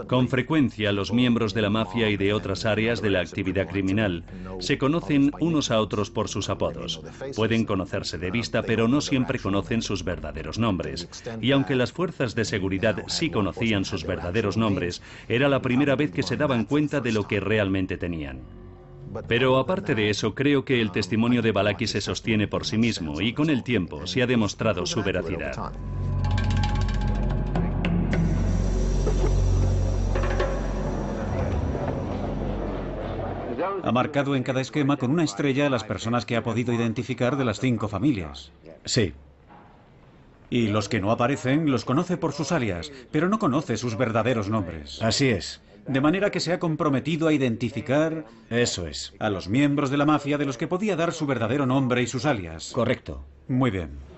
Con 0.08 0.28
frecuencia 0.28 0.92
los 0.92 1.14
miembros 1.14 1.54
de 1.54 1.62
la 1.62 1.70
mafia 1.70 2.10
y 2.10 2.18
de 2.18 2.34
otras 2.34 2.66
áreas 2.66 3.02
de 3.02 3.10
la 3.10 3.22
actividad 3.22 3.68
criminal 3.68 4.24
se 4.60 4.78
conocen 4.78 5.32
unos 5.40 5.72
a 5.72 5.80
otros 5.80 6.10
por 6.10 6.28
sus 6.28 6.50
apodos. 6.50 7.02
Pueden 7.36 7.66
conocerse 7.66 8.18
de 8.18 8.32
vista, 8.32 8.64
pero 8.64 8.88
no 8.88 9.02
siempre 9.02 9.40
conocen 9.40 9.82
sus 9.82 10.04
verdaderos 10.04 10.60
nombres. 10.60 11.10
Y 11.42 11.52
aunque 11.52 11.76
las 11.76 11.92
fuerzas 11.92 12.36
de 12.36 12.46
seguridad 12.46 13.04
sí 13.08 13.30
conocían 13.30 13.86
sus 13.86 14.06
verdaderos 14.06 14.58
nombres, 14.58 15.02
era 15.28 15.48
la 15.48 15.62
primera 15.62 15.96
vez 15.96 16.12
que 16.12 16.24
se 16.24 16.38
daban 16.38 16.66
cuenta 16.66 17.00
de 17.00 17.12
lo 17.12 17.28
que 17.28 17.40
realmente 17.40 17.98
tenían. 17.98 18.42
Pero 19.28 19.58
aparte 19.58 19.96
de 19.96 20.10
eso, 20.10 20.36
creo 20.36 20.64
que 20.64 20.82
el 20.82 20.92
testimonio 20.92 21.42
de 21.42 21.52
Balaki 21.52 21.88
se 21.88 22.02
sostiene 22.02 22.48
por 22.48 22.66
sí 22.66 22.78
mismo 22.78 23.22
y 23.22 23.34
con 23.34 23.50
el 23.50 23.64
tiempo 23.64 24.08
se 24.08 24.22
ha 24.22 24.28
demostrado 24.28 24.86
su 24.86 25.04
veracidad. 25.04 25.74
Ha 33.84 33.92
marcado 33.92 34.36
en 34.36 34.44
cada 34.44 34.62
esquema 34.62 34.98
con 34.98 35.12
una 35.12 35.24
estrella 35.24 35.68
a 35.68 35.70
las 35.70 35.84
personas 35.84 36.26
que 36.26 36.36
ha 36.36 36.44
podido 36.44 36.74
identificar 36.74 37.36
de 37.36 37.46
las 37.46 37.60
cinco 37.60 37.88
familias. 37.88 38.52
Sí. 38.86 39.14
Y 40.50 40.68
los 40.68 40.90
que 40.90 41.00
no 41.00 41.12
aparecen 41.12 41.72
los 41.72 41.86
conoce 41.86 42.18
por 42.18 42.34
sus 42.34 42.52
alias, 42.52 42.92
pero 43.12 43.30
no 43.30 43.40
conoce 43.40 43.78
sus 43.78 43.98
verdaderos 43.98 44.50
nombres. 44.50 45.02
Así 45.02 45.30
es. 45.30 45.62
De 45.88 46.02
manera 46.02 46.30
que 46.30 46.40
se 46.40 46.54
ha 46.54 46.60
comprometido 46.60 47.28
a 47.28 47.34
identificar... 47.34 48.26
Eso 48.50 48.86
es. 48.86 49.14
A 49.18 49.30
los 49.30 49.48
miembros 49.48 49.90
de 49.90 49.98
la 49.98 50.06
mafia 50.06 50.38
de 50.38 50.46
los 50.46 50.58
que 50.58 50.68
podía 50.68 50.96
dar 50.96 51.12
su 51.14 51.26
verdadero 51.26 51.66
nombre 51.66 52.02
y 52.04 52.08
sus 52.08 52.26
alias. 52.26 52.72
Correcto. 52.74 53.26
Muy 53.48 53.72
bien. 53.72 54.11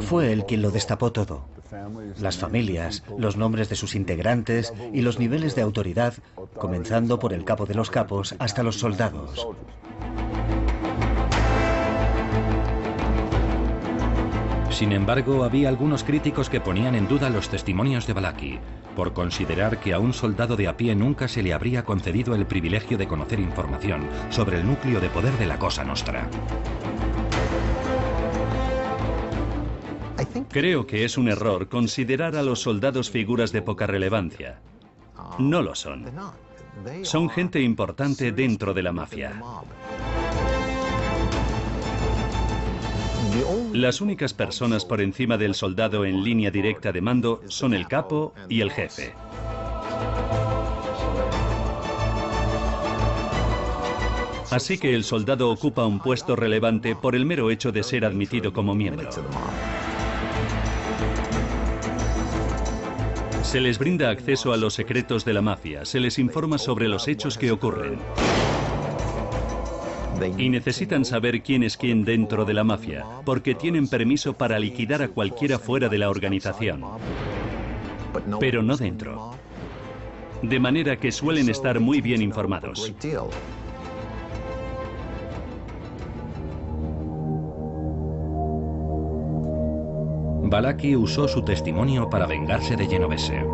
Fue 0.00 0.32
él 0.32 0.44
quien 0.46 0.62
lo 0.62 0.70
destapó 0.70 1.12
todo. 1.12 1.44
Las 2.20 2.38
familias, 2.38 3.04
los 3.16 3.36
nombres 3.36 3.68
de 3.68 3.76
sus 3.76 3.94
integrantes 3.94 4.72
y 4.92 5.02
los 5.02 5.18
niveles 5.18 5.54
de 5.54 5.62
autoridad, 5.62 6.14
comenzando 6.56 7.18
por 7.18 7.32
el 7.32 7.44
capo 7.44 7.66
de 7.66 7.74
los 7.74 7.90
capos 7.90 8.34
hasta 8.38 8.62
los 8.62 8.78
soldados. 8.78 9.46
Sin 14.70 14.92
embargo, 14.92 15.44
había 15.44 15.68
algunos 15.68 16.04
críticos 16.04 16.48
que 16.48 16.60
ponían 16.60 16.94
en 16.94 17.06
duda 17.06 17.28
los 17.28 17.50
testimonios 17.50 18.06
de 18.06 18.14
Balaki, 18.14 18.58
por 18.96 19.12
considerar 19.12 19.78
que 19.78 19.92
a 19.92 19.98
un 19.98 20.14
soldado 20.14 20.56
de 20.56 20.68
a 20.68 20.76
pie 20.76 20.94
nunca 20.94 21.28
se 21.28 21.42
le 21.42 21.52
habría 21.52 21.84
concedido 21.84 22.34
el 22.34 22.46
privilegio 22.46 22.96
de 22.96 23.06
conocer 23.06 23.40
información 23.40 24.08
sobre 24.30 24.58
el 24.58 24.66
núcleo 24.66 25.00
de 25.00 25.10
poder 25.10 25.36
de 25.38 25.46
la 25.46 25.58
Cosa 25.58 25.84
Nostra. 25.84 26.28
Creo 30.50 30.86
que 30.86 31.04
es 31.04 31.16
un 31.18 31.28
error 31.28 31.68
considerar 31.68 32.36
a 32.36 32.42
los 32.42 32.60
soldados 32.60 33.10
figuras 33.10 33.52
de 33.52 33.62
poca 33.62 33.86
relevancia. 33.86 34.60
No 35.38 35.62
lo 35.62 35.74
son. 35.74 36.06
Son 37.02 37.28
gente 37.28 37.60
importante 37.60 38.32
dentro 38.32 38.74
de 38.74 38.82
la 38.82 38.92
mafia. 38.92 39.42
Las 43.72 44.00
únicas 44.00 44.34
personas 44.34 44.84
por 44.84 45.00
encima 45.00 45.38
del 45.38 45.54
soldado 45.54 46.04
en 46.04 46.22
línea 46.22 46.50
directa 46.50 46.92
de 46.92 47.00
mando 47.00 47.40
son 47.46 47.74
el 47.74 47.86
capo 47.86 48.34
y 48.48 48.60
el 48.60 48.70
jefe. 48.70 49.14
Así 54.50 54.78
que 54.78 54.94
el 54.94 55.04
soldado 55.04 55.48
ocupa 55.48 55.86
un 55.86 56.00
puesto 56.00 56.34
relevante 56.34 56.96
por 56.96 57.14
el 57.14 57.24
mero 57.24 57.50
hecho 57.50 57.70
de 57.70 57.84
ser 57.84 58.04
admitido 58.04 58.52
como 58.52 58.74
miembro. 58.74 59.08
Se 63.50 63.60
les 63.60 63.80
brinda 63.80 64.10
acceso 64.10 64.52
a 64.52 64.56
los 64.56 64.74
secretos 64.74 65.24
de 65.24 65.32
la 65.32 65.42
mafia, 65.42 65.84
se 65.84 65.98
les 65.98 66.20
informa 66.20 66.56
sobre 66.56 66.86
los 66.86 67.08
hechos 67.08 67.36
que 67.36 67.50
ocurren. 67.50 67.98
Y 70.38 70.48
necesitan 70.48 71.04
saber 71.04 71.42
quién 71.42 71.64
es 71.64 71.76
quién 71.76 72.04
dentro 72.04 72.44
de 72.44 72.54
la 72.54 72.62
mafia, 72.62 73.04
porque 73.24 73.56
tienen 73.56 73.88
permiso 73.88 74.34
para 74.34 74.56
liquidar 74.60 75.02
a 75.02 75.08
cualquiera 75.08 75.58
fuera 75.58 75.88
de 75.88 75.98
la 75.98 76.10
organización. 76.10 76.84
Pero 78.38 78.62
no 78.62 78.76
dentro. 78.76 79.32
De 80.42 80.60
manera 80.60 80.96
que 80.96 81.10
suelen 81.10 81.48
estar 81.48 81.80
muy 81.80 82.00
bien 82.00 82.22
informados. 82.22 82.94
Balaki 90.50 90.96
usó 90.96 91.28
su 91.28 91.42
testimonio 91.42 92.10
para 92.10 92.26
vengarse 92.26 92.74
de 92.74 92.84
Genovese. 92.88 93.46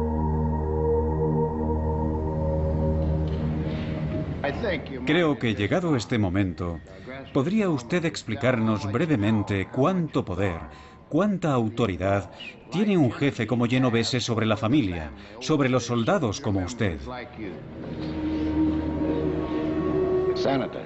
Creo 5.05 5.39
que 5.39 5.55
llegado 5.55 5.95
este 5.95 6.19
momento, 6.19 6.81
¿podría 7.35 7.69
usted 7.69 8.07
explicarnos 8.07 8.91
brevemente 8.91 9.69
cuánto 9.71 10.25
poder, 10.25 10.59
cuánta 11.11 11.53
autoridad 11.53 12.31
tiene 12.73 12.97
un 12.97 13.13
jefe 13.13 13.47
como 13.47 13.67
Genovese 13.67 14.19
sobre 14.21 14.47
la 14.47 14.57
familia, 14.57 15.11
sobre 15.41 15.69
los 15.69 15.85
soldados 15.85 16.41
como 16.41 16.61
usted? 16.61 16.99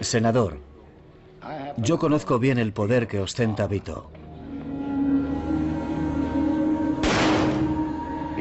Senador, 0.00 0.58
yo 1.76 2.00
conozco 2.00 2.40
bien 2.40 2.58
el 2.58 2.72
poder 2.72 3.06
que 3.06 3.20
ostenta 3.20 3.68
Vito. 3.68 4.10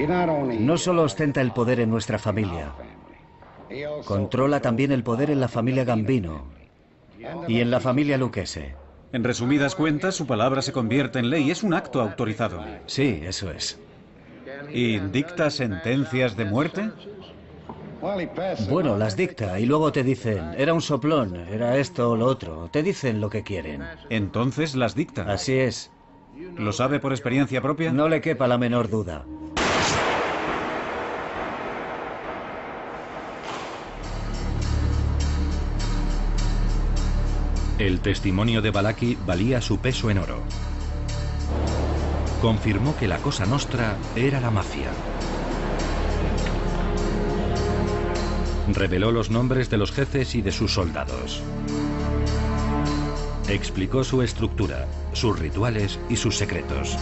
No 0.08 0.78
solo 0.78 1.04
ostenta 1.04 1.42
el 1.42 1.52
poder 1.52 1.80
en 1.80 1.90
nuestra 1.90 2.20
familia, 2.20 2.72
controla 4.06 4.62
también 4.62 4.92
el 4.92 5.04
poder 5.04 5.30
en 5.30 5.40
la 5.40 5.48
familia 5.48 5.84
Gambino 5.84 6.46
y 7.48 7.60
en 7.60 7.72
la 7.72 7.80
familia 7.80 8.18
Luquese. 8.18 8.76
En 9.12 9.24
resumidas 9.24 9.76
cuentas, 9.76 10.16
su 10.16 10.28
palabra 10.28 10.62
se 10.62 10.72
convierte 10.72 11.20
en 11.20 11.30
ley. 11.30 11.50
Es 11.50 11.64
un 11.64 11.74
acto 11.74 12.02
autorizado. 12.02 12.64
Sí, 12.86 13.22
eso 13.24 13.52
es. 13.52 13.80
¿Y 14.72 15.00
dicta 15.00 15.50
sentencias 15.50 16.38
de 16.38 16.46
muerte? 16.46 16.92
Bueno, 18.70 18.98
las 18.98 19.18
dicta 19.18 19.60
y 19.60 19.66
luego 19.66 19.92
te 19.92 20.04
dicen, 20.04 20.54
era 20.58 20.74
un 20.74 20.82
soplón, 20.82 21.36
era 21.36 21.78
esto 21.78 22.12
o 22.12 22.16
lo 22.16 22.28
otro. 22.28 22.70
Te 22.72 22.84
dicen 22.84 23.20
lo 23.20 23.30
que 23.30 23.44
quieren. 23.44 23.84
Entonces 24.10 24.76
las 24.76 24.96
dicta. 24.96 25.24
Así 25.24 25.58
es. 25.58 25.92
¿Lo 26.56 26.72
sabe 26.72 27.00
por 27.00 27.12
experiencia 27.12 27.62
propia? 27.62 27.92
No 27.92 28.08
le 28.08 28.22
quepa 28.22 28.48
la 28.48 28.58
menor 28.58 28.90
duda. 28.90 29.26
El 37.80 38.02
testimonio 38.02 38.62
de 38.62 38.72
Balaki 38.72 39.18
valía 39.26 39.62
su 39.62 39.80
peso 39.80 40.10
en 40.10 40.18
oro. 40.18 40.44
Confirmó 42.42 42.98
que 42.98 43.08
la 43.08 43.20
Cosa 43.20 43.46
Nostra 43.46 43.96
era 44.18 44.42
la 44.42 44.52
mafia. 44.52 44.90
Reveló 48.74 49.14
los 49.14 49.30
nombres 49.30 49.70
de 49.70 49.78
los 49.78 49.94
jefes 49.94 50.36
y 50.36 50.42
de 50.42 50.52
sus 50.52 50.74
soldados. 50.74 51.42
Explicó 53.48 54.04
su 54.04 54.24
estructura, 54.24 54.86
sus 55.14 55.40
rituales 55.40 56.02
y 56.10 56.18
sus 56.18 56.36
secretos. 56.36 56.98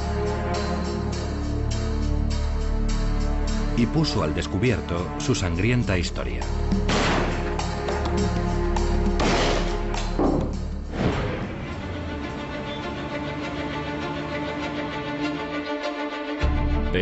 Y 3.77 3.87
puso 3.87 4.21
al 4.21 4.35
descubierto 4.35 5.07
su 5.17 5.33
sangrienta 5.33 5.97
historia. 5.97 6.41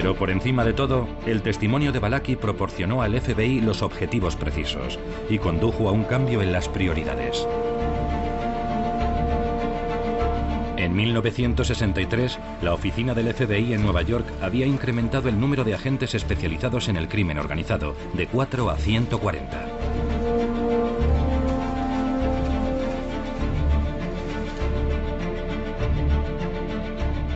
Pero 0.06 0.16
por 0.16 0.30
encima 0.30 0.64
de 0.64 0.74
todo, 0.74 1.08
el 1.26 1.42
testimonio 1.42 1.92
de 1.92 1.98
Balaki 1.98 2.36
proporcionó 2.36 3.02
al 3.02 3.20
FBI 3.20 3.60
los 3.62 3.82
objetivos 3.82 4.36
precisos 4.36 5.00
y 5.32 5.40
condujo 5.40 5.90
a 5.90 5.92
un 5.92 6.04
cambio 6.04 6.44
en 6.44 6.52
las 6.52 6.70
prioridades. 6.70 7.48
En 10.78 10.96
1963, 10.96 12.38
la 12.62 12.76
oficina 12.76 13.16
del 13.16 13.34
FBI 13.34 13.74
en 13.74 13.82
Nueva 13.82 14.04
York 14.04 14.28
había 14.44 14.68
incrementado 14.68 15.28
el 15.28 15.40
número 15.40 15.64
de 15.64 15.74
agentes 15.74 16.14
especializados 16.14 16.88
en 16.88 16.98
el 16.98 17.08
crimen 17.08 17.40
organizado 17.40 17.96
de 18.14 18.28
4 18.28 18.70
a 18.70 18.78
140. 18.78 20.05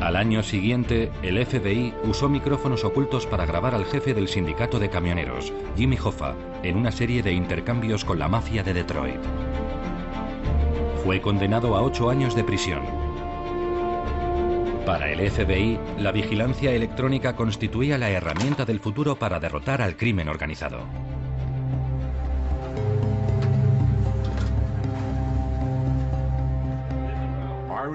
Al 0.09 0.15
año 0.15 0.41
siguiente, 0.41 1.11
el 1.21 1.45
FBI 1.45 1.93
usó 2.03 2.29
micrófonos 2.29 2.83
ocultos 2.83 3.27
para 3.27 3.45
grabar 3.45 3.75
al 3.75 3.85
jefe 3.85 4.15
del 4.15 4.27
sindicato 4.27 4.79
de 4.79 4.89
camioneros, 4.89 5.53
Jimmy 5.77 5.99
Hoffa, 6.03 6.33
en 6.63 6.77
una 6.77 6.91
serie 6.91 7.21
de 7.21 7.31
intercambios 7.31 8.03
con 8.03 8.17
la 8.17 8.27
mafia 8.27 8.63
de 8.63 8.73
Detroit. 8.73 9.21
Fue 11.03 11.21
condenado 11.21 11.75
a 11.75 11.83
ocho 11.83 12.09
años 12.09 12.35
de 12.35 12.43
prisión. 12.43 12.81
Para 14.83 15.11
el 15.11 15.29
FBI, 15.29 15.77
la 15.99 16.11
vigilancia 16.11 16.71
electrónica 16.71 17.35
constituía 17.35 17.99
la 17.99 18.09
herramienta 18.09 18.65
del 18.65 18.79
futuro 18.79 19.15
para 19.15 19.39
derrotar 19.39 19.79
al 19.79 19.95
crimen 19.95 20.27
organizado. 20.27 20.87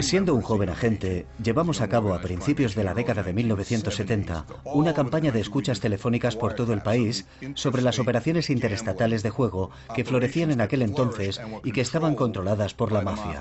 Siendo 0.01 0.35
un 0.35 0.43
joven 0.43 0.69
agente, 0.69 1.27
llevamos 1.43 1.81
a 1.81 1.89
cabo 1.89 2.15
a 2.15 2.21
principios 2.21 2.75
de 2.75 2.85
la 2.85 2.95
década 2.95 3.23
de 3.23 3.33
1970 3.33 4.47
una 4.65 4.95
campaña 4.95 5.33
de 5.33 5.41
escuchas 5.41 5.81
telefónicas 5.81 6.37
por 6.37 6.55
todo 6.55 6.73
el 6.73 6.83
país 6.83 7.27
sobre 7.55 7.83
las 7.83 7.99
operaciones 7.99 8.51
interestatales 8.51 9.23
de 9.23 9.31
juego 9.31 9.71
que 9.95 10.05
florecían 10.05 10.51
en 10.51 10.61
aquel 10.61 10.83
entonces 10.83 11.41
y 11.63 11.73
que 11.73 11.81
estaban 11.81 12.15
controladas 12.15 12.75
por 12.75 12.93
la 12.93 13.03
mafia. 13.03 13.41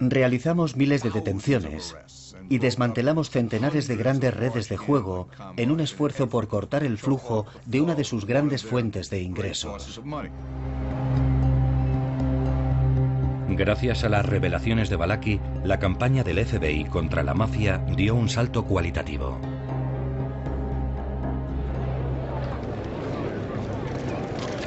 Realizamos 0.00 0.76
miles 0.76 1.02
de 1.02 1.10
detenciones 1.10 1.94
y 2.48 2.58
desmantelamos 2.58 3.30
centenares 3.30 3.86
de 3.86 3.96
grandes 3.96 4.34
redes 4.34 4.68
de 4.68 4.76
juego 4.76 5.28
en 5.56 5.70
un 5.70 5.80
esfuerzo 5.80 6.28
por 6.28 6.48
cortar 6.48 6.84
el 6.84 6.98
flujo 6.98 7.46
de 7.66 7.80
una 7.80 7.94
de 7.94 8.04
sus 8.04 8.26
grandes 8.26 8.64
fuentes 8.64 9.08
de 9.08 9.22
ingresos. 9.22 10.00
Gracias 13.60 14.04
a 14.04 14.08
las 14.08 14.24
revelaciones 14.24 14.88
de 14.88 14.96
Balaki, 14.96 15.38
la 15.64 15.78
campaña 15.78 16.24
del 16.24 16.42
FBI 16.46 16.86
contra 16.86 17.22
la 17.22 17.34
mafia 17.34 17.76
dio 17.94 18.14
un 18.14 18.30
salto 18.30 18.64
cualitativo. 18.64 19.38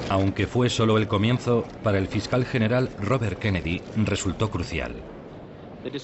Aunque 0.09 0.45
fue 0.45 0.69
solo 0.69 0.99
el 0.99 1.07
comienzo, 1.07 1.65
para 1.81 1.97
el 1.97 2.07
fiscal 2.07 2.45
general 2.45 2.91
Robert 2.99 3.39
Kennedy 3.39 3.81
resultó 3.95 4.51
crucial. 4.51 4.93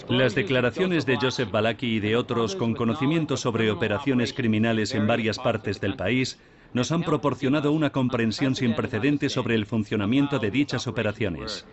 Las 0.08 0.34
declaraciones 0.34 1.06
de 1.06 1.18
Joseph 1.18 1.52
Balaki 1.52 1.98
y 1.98 2.00
de 2.00 2.16
otros 2.16 2.56
con 2.56 2.74
conocimiento 2.74 3.38
sobre 3.38 3.70
operaciones 3.70 4.34
criminales 4.34 4.96
en 4.96 5.06
varias 5.06 5.38
partes 5.38 5.80
del 5.80 5.96
país 5.96 6.40
nos 6.74 6.92
han 6.92 7.04
proporcionado 7.04 7.72
una 7.72 7.92
comprensión 7.92 8.56
sin 8.56 8.74
precedentes 8.74 9.32
sobre 9.32 9.54
el 9.54 9.68
funcionamiento 9.68 10.40
de 10.40 10.50
dichas 10.50 10.88
operaciones. 10.88 11.68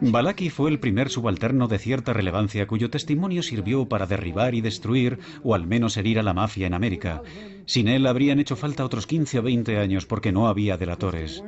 Balaki 0.00 0.50
fue 0.50 0.70
el 0.70 0.78
primer 0.78 1.10
subalterno 1.10 1.68
de 1.68 1.78
cierta 1.78 2.12
relevancia 2.12 2.66
cuyo 2.66 2.90
testimonio 2.90 3.42
sirvió 3.42 3.88
para 3.88 4.06
derribar 4.06 4.54
y 4.54 4.60
destruir, 4.60 5.18
o 5.42 5.54
al 5.54 5.66
menos 5.66 5.96
herir 5.96 6.18
a 6.18 6.22
la 6.22 6.34
mafia 6.34 6.66
en 6.66 6.74
América. 6.74 7.22
Sin 7.66 7.88
él 7.88 8.06
habrían 8.06 8.38
hecho 8.38 8.56
falta 8.56 8.84
otros 8.84 9.06
15 9.06 9.40
o 9.40 9.42
20 9.42 9.78
años 9.78 10.06
porque 10.06 10.32
no 10.32 10.48
había 10.48 10.76
delatores. 10.76 11.42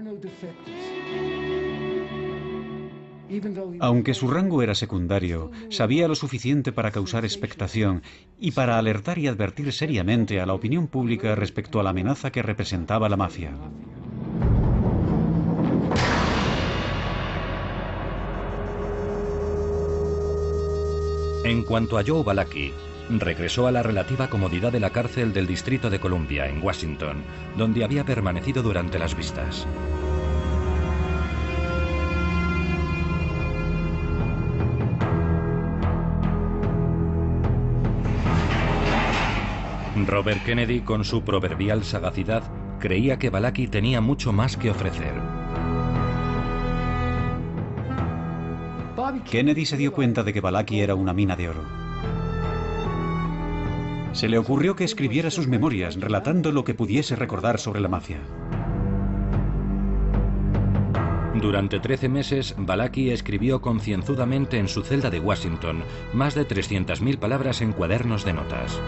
Aunque 3.79 4.15
su 4.15 4.29
rango 4.29 4.63
era 4.63 4.75
secundario, 4.75 5.53
sabía 5.69 6.09
lo 6.09 6.17
suficiente 6.17 6.73
para 6.73 6.91
causar 6.91 7.25
expectación 7.25 8.03
y 8.41 8.51
para 8.51 8.77
alertar 8.77 9.19
y 9.19 9.29
advertir 9.29 9.73
seriamente 9.73 10.41
a 10.41 10.47
la 10.47 10.55
opinión 10.55 10.89
pública 10.89 11.37
respecto 11.37 11.79
a 11.79 11.85
la 11.85 11.91
amenaza 11.91 12.33
que 12.33 12.43
representaba 12.43 13.09
la 13.09 13.17
mafia. 13.17 13.53
En 21.43 21.63
cuanto 21.63 21.97
a 21.97 22.05
Joe 22.07 22.23
Balaki, 22.23 22.75
regresó 23.09 23.67
a 23.67 23.73
la 23.73 23.83
relativa 23.83 24.29
comodidad 24.29 24.71
de 24.73 24.81
la 24.81 24.91
cárcel 24.91 25.33
del 25.33 25.47
Distrito 25.47 25.89
de 25.89 25.99
Columbia, 25.99 26.47
en 26.47 26.63
Washington, 26.63 27.23
donde 27.57 27.83
había 27.83 28.05
permanecido 28.05 28.63
durante 28.63 28.99
las 28.99 29.17
vistas. 29.17 29.67
Robert 40.07 40.45
Kennedy, 40.45 40.81
con 40.81 41.05
su 41.05 41.23
proverbial 41.23 41.85
sagacidad, 41.85 42.43
creía 42.81 43.19
que 43.19 43.31
Balaki 43.31 43.67
tenía 43.67 44.03
mucho 44.03 44.33
más 44.33 44.59
que 44.59 44.71
ofrecer. 44.71 45.30
Kennedy 49.25 49.67
se 49.67 49.77
dio 49.77 49.93
cuenta 49.93 50.23
de 50.23 50.33
que 50.33 50.41
Balaki 50.41 50.81
era 50.81 50.95
una 50.95 51.13
mina 51.13 51.37
de 51.37 51.49
oro. 51.49 51.65
Se 54.13 54.29
le 54.29 54.39
ocurrió 54.39 54.75
que 54.75 54.85
escribiera 54.85 55.31
sus 55.31 55.47
memorias 55.47 56.01
relatando 56.01 56.53
lo 56.53 56.65
que 56.65 56.75
pudiese 56.75 57.17
recordar 57.17 57.59
sobre 57.59 57.81
la 57.81 57.89
mafia. 57.89 58.19
Durante 61.41 61.81
13 61.81 62.09
meses, 62.09 62.55
Balaki 62.59 63.11
escribió 63.11 63.63
concienzudamente 63.63 64.59
en 64.59 64.69
su 64.69 64.83
celda 64.83 65.11
de 65.11 65.21
Washington 65.21 65.85
más 66.13 66.35
de 66.35 66.47
300.000 66.47 67.19
palabras 67.19 67.63
en 67.63 67.73
cuadernos 67.73 68.25
de 68.25 68.33
notas. 68.35 68.79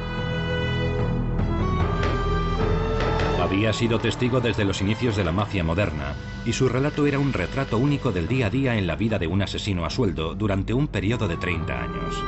Había 3.53 3.75
sido 3.75 3.99
testigo 3.99 4.41
desde 4.41 4.65
los 4.65 4.81
inicios 4.81 5.15
de 5.15 5.25
la 5.25 5.31
mafia 5.31 5.63
moderna, 5.63 6.15
y 6.47 6.55
su 6.55 6.71
relato 6.71 7.07
era 7.07 7.19
un 7.19 7.35
retrato 7.35 7.77
único 7.77 8.11
del 8.11 8.27
día 8.27 8.47
a 8.47 8.51
día 8.51 8.79
en 8.79 8.87
la 8.87 8.97
vida 8.97 9.19
de 9.19 9.27
un 9.27 9.43
asesino 9.43 9.85
a 9.85 9.91
sueldo 9.91 10.35
durante 10.35 10.73
un 10.73 10.89
periodo 10.89 11.29
de 11.29 11.37
30 11.37 11.83
años. 11.83 12.25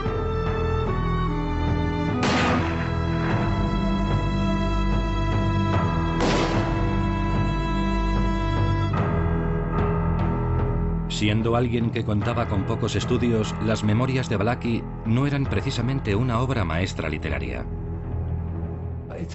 Siendo 11.08 11.56
alguien 11.56 11.90
que 11.90 12.04
contaba 12.04 12.48
con 12.48 12.64
pocos 12.64 12.96
estudios, 12.96 13.54
las 13.64 13.82
memorias 13.82 14.28
de 14.28 14.36
Balaki 14.36 14.82
no 15.06 15.26
eran 15.26 15.46
precisamente 15.46 16.14
una 16.14 16.40
obra 16.40 16.66
maestra 16.66 17.08
literaria. 17.08 17.64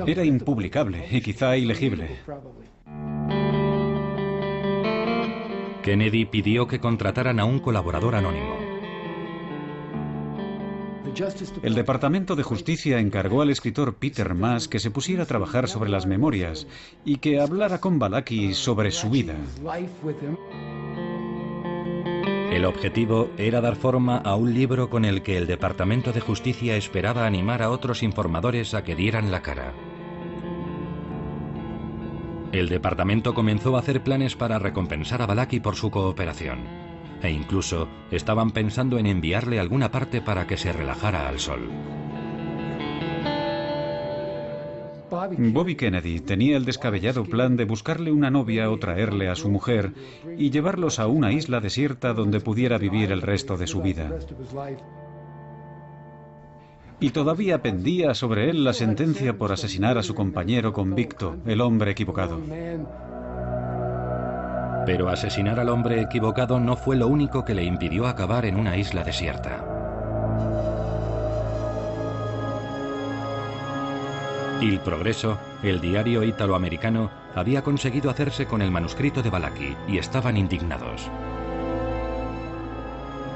Era 0.06 0.24
impublicable 0.24 1.08
y 1.12 1.22
quizá 1.22 1.58
ilegible. 1.58 2.18
Kennedy 5.84 6.26
pidió 6.26 6.68
que 6.68 6.80
contrataran 6.80 7.40
a 7.40 7.46
un 7.46 7.60
colaborador 7.60 8.16
anónimo. 8.16 8.70
El 11.64 11.76
Departamento 11.76 12.36
de 12.36 12.44
Justicia 12.44 13.00
encargó 13.00 13.42
al 13.42 13.50
escritor 13.50 13.96
Peter 13.96 14.34
Maas 14.36 14.68
que 14.68 14.80
se 14.80 14.92
pusiera 14.92 15.24
a 15.24 15.26
trabajar 15.26 15.68
sobre 15.68 15.90
las 15.90 16.06
memorias 16.06 16.68
y 17.04 17.18
que 17.18 17.42
hablara 17.42 17.82
con 17.82 18.00
Balaki 18.00 18.54
sobre 18.54 18.92
su 18.92 19.10
vida. 19.10 19.36
El 22.52 22.66
objetivo 22.66 23.30
era 23.38 23.62
dar 23.62 23.76
forma 23.76 24.18
a 24.18 24.36
un 24.36 24.54
libro 24.54 24.90
con 24.90 25.06
el 25.06 25.22
que 25.22 25.38
el 25.38 25.48
Departamento 25.48 26.12
de 26.12 26.20
Justicia 26.20 26.76
esperaba 26.76 27.26
animar 27.26 27.62
a 27.62 27.70
otros 27.70 28.04
informadores 28.04 28.74
a 28.74 28.84
que 28.84 28.96
dieran 28.96 29.32
la 29.32 29.42
cara. 29.42 29.74
El 32.52 32.68
departamento 32.68 33.34
comenzó 33.34 33.76
a 33.76 33.80
hacer 33.80 34.04
planes 34.04 34.36
para 34.36 34.58
recompensar 34.58 35.22
a 35.22 35.28
Balaki 35.28 35.60
por 35.60 35.76
su 35.76 35.92
cooperación, 35.92 36.60
e 37.22 37.30
incluso 37.30 37.88
estaban 38.10 38.50
pensando 38.50 38.98
en 38.98 39.06
enviarle 39.06 39.60
alguna 39.60 39.92
parte 39.92 40.20
para 40.20 40.48
que 40.48 40.58
se 40.58 40.74
relajara 40.74 41.30
al 41.30 41.40
sol. 41.40 41.70
Bobby 45.10 45.76
Kennedy 45.76 46.20
tenía 46.20 46.58
el 46.58 46.66
descabellado 46.66 47.26
plan 47.26 47.58
de 47.58 47.66
buscarle 47.66 48.12
una 48.12 48.30
novia 48.30 48.70
o 48.70 48.78
traerle 48.78 49.30
a 49.30 49.36
su 49.36 49.50
mujer 49.50 49.94
y 50.38 50.52
llevarlos 50.52 51.00
a 51.00 51.08
una 51.08 51.32
isla 51.32 51.60
desierta 51.60 52.14
donde 52.14 52.40
pudiera 52.40 52.78
vivir 52.78 53.12
el 53.12 53.22
resto 53.22 53.58
de 53.58 53.68
su 53.68 53.82
vida. 53.82 54.10
Y 57.00 57.12
todavía 57.12 57.62
pendía 57.62 58.14
sobre 58.14 58.50
él 58.50 58.64
la 58.64 58.74
sentencia 58.74 59.38
por 59.38 59.52
asesinar 59.52 59.98
a 59.98 60.04
su 60.04 60.14
compañero 60.14 60.74
convicto, 60.74 61.38
el 61.46 61.62
hombre 61.62 61.92
equivocado. 61.92 62.40
Pero 64.86 65.10
asesinar 65.10 65.60
al 65.60 65.70
hombre 65.70 66.02
equivocado 66.02 66.60
no 66.60 66.76
fue 66.76 66.98
lo 66.98 67.08
único 67.08 67.46
que 67.46 67.54
le 67.54 67.64
impidió 67.64 68.06
acabar 68.08 68.46
en 68.46 68.58
una 68.58 68.78
isla 68.78 69.04
desierta. 69.04 69.69
El 74.62 74.82
Progreso, 74.82 75.40
el 75.64 75.80
diario 75.80 76.22
italoamericano, 76.22 77.10
había 77.34 77.62
conseguido 77.62 78.10
hacerse 78.10 78.46
con 78.46 78.62
el 78.62 78.72
manuscrito 78.72 79.24
de 79.24 79.30
Balaki 79.30 79.78
y 79.88 79.98
estaban 79.98 80.36
indignados. 80.36 81.10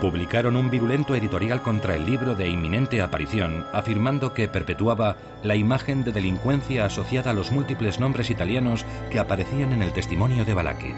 Publicaron 0.02 0.58
un 0.58 0.70
virulento 0.70 1.16
editorial 1.16 1.62
contra 1.62 1.96
el 1.96 2.06
libro 2.06 2.36
de 2.36 2.50
inminente 2.50 3.02
aparición, 3.02 3.66
afirmando 3.72 4.34
que 4.34 4.50
perpetuaba 4.50 5.16
la 5.44 5.56
imagen 5.56 6.04
de 6.04 6.12
delincuencia 6.12 6.84
asociada 6.84 7.32
a 7.32 7.34
los 7.34 7.54
múltiples 7.54 8.02
nombres 8.02 8.30
italianos 8.30 8.86
que 9.10 9.20
aparecían 9.20 9.72
en 9.72 9.82
el 9.82 9.94
testimonio 9.94 10.44
de 10.44 10.54
Balaki. 10.54 10.94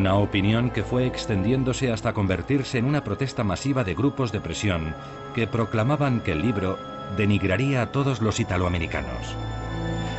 Una 0.00 0.14
opinión 0.14 0.70
que 0.70 0.82
fue 0.82 1.06
extendiéndose 1.06 1.92
hasta 1.92 2.14
convertirse 2.14 2.78
en 2.78 2.86
una 2.86 3.04
protesta 3.04 3.44
masiva 3.44 3.84
de 3.84 3.94
grupos 3.94 4.32
de 4.32 4.40
presión 4.40 4.94
que 5.34 5.46
proclamaban 5.46 6.22
que 6.22 6.32
el 6.32 6.40
libro 6.40 6.78
denigraría 7.18 7.82
a 7.82 7.92
todos 7.92 8.22
los 8.22 8.40
italoamericanos. 8.40 9.36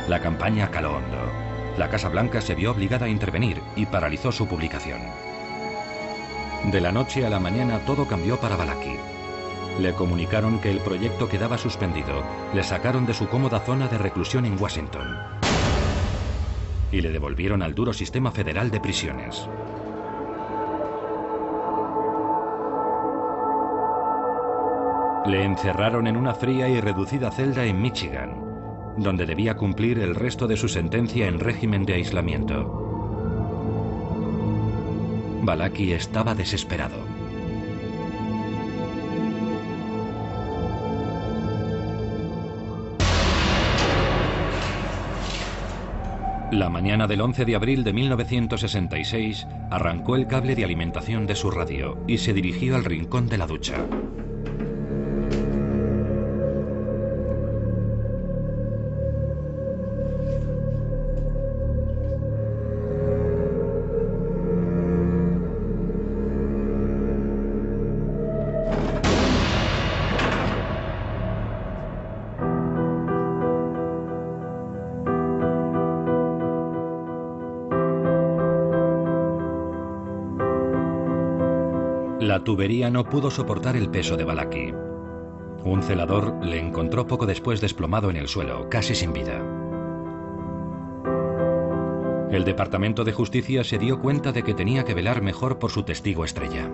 La 0.06 0.20
campaña 0.20 0.70
caló 0.70 0.98
hondo. 0.98 1.18
La 1.76 1.90
Casa 1.90 2.08
Blanca 2.10 2.40
se 2.40 2.54
vio 2.54 2.70
obligada 2.70 3.06
a 3.06 3.08
intervenir 3.08 3.60
y 3.74 3.86
paralizó 3.86 4.30
su 4.30 4.46
publicación. 4.46 5.00
De 6.70 6.80
la 6.80 6.92
noche 6.92 7.26
a 7.26 7.30
la 7.30 7.40
mañana 7.40 7.80
todo 7.80 8.06
cambió 8.06 8.38
para 8.38 8.54
Balaki. 8.54 8.94
Le 9.80 9.94
comunicaron 9.94 10.60
que 10.60 10.70
el 10.70 10.78
proyecto 10.78 11.28
quedaba 11.28 11.58
suspendido, 11.58 12.22
le 12.54 12.62
sacaron 12.62 13.04
de 13.04 13.14
su 13.14 13.26
cómoda 13.26 13.58
zona 13.58 13.88
de 13.88 13.98
reclusión 13.98 14.46
en 14.46 14.62
Washington 14.62 15.42
y 16.92 17.00
le 17.00 17.10
devolvieron 17.10 17.62
al 17.62 17.74
duro 17.74 17.92
sistema 17.92 18.30
federal 18.30 18.70
de 18.70 18.78
prisiones. 18.78 19.48
Le 25.24 25.44
encerraron 25.44 26.08
en 26.08 26.16
una 26.16 26.34
fría 26.34 26.68
y 26.68 26.80
reducida 26.80 27.30
celda 27.30 27.64
en 27.64 27.80
Michigan, 27.80 28.34
donde 28.96 29.24
debía 29.24 29.56
cumplir 29.56 30.00
el 30.00 30.16
resto 30.16 30.48
de 30.48 30.56
su 30.56 30.68
sentencia 30.68 31.28
en 31.28 31.38
régimen 31.38 31.84
de 31.84 31.94
aislamiento. 31.94 32.82
Balaki 35.42 35.92
estaba 35.92 36.34
desesperado. 36.34 36.96
La 46.50 46.68
mañana 46.68 47.06
del 47.06 47.20
11 47.20 47.44
de 47.44 47.56
abril 47.56 47.84
de 47.84 47.92
1966 47.92 49.46
arrancó 49.70 50.16
el 50.16 50.26
cable 50.26 50.54
de 50.54 50.64
alimentación 50.64 51.26
de 51.26 51.36
su 51.36 51.50
radio 51.50 51.96
y 52.06 52.18
se 52.18 52.34
dirigió 52.34 52.76
al 52.76 52.84
rincón 52.84 53.28
de 53.28 53.38
la 53.38 53.46
ducha. 53.46 53.86
Tubería 82.52 82.90
no 82.90 83.08
pudo 83.08 83.30
soportar 83.30 83.76
el 83.76 83.88
peso 83.88 84.14
de 84.14 84.24
Balaki. 84.24 84.74
Un 85.64 85.82
celador 85.82 86.44
le 86.44 86.58
encontró 86.58 87.06
poco 87.06 87.24
después 87.24 87.62
desplomado 87.62 88.10
en 88.10 88.16
el 88.16 88.28
suelo, 88.28 88.68
casi 88.68 88.94
sin 88.94 89.14
vida. 89.14 89.40
El 92.30 92.44
Departamento 92.44 93.04
de 93.04 93.12
Justicia 93.14 93.64
se 93.64 93.78
dio 93.78 94.00
cuenta 94.00 94.32
de 94.32 94.42
que 94.42 94.52
tenía 94.52 94.84
que 94.84 94.92
velar 94.92 95.22
mejor 95.22 95.58
por 95.58 95.70
su 95.70 95.82
testigo 95.84 96.26
estrella. 96.26 96.70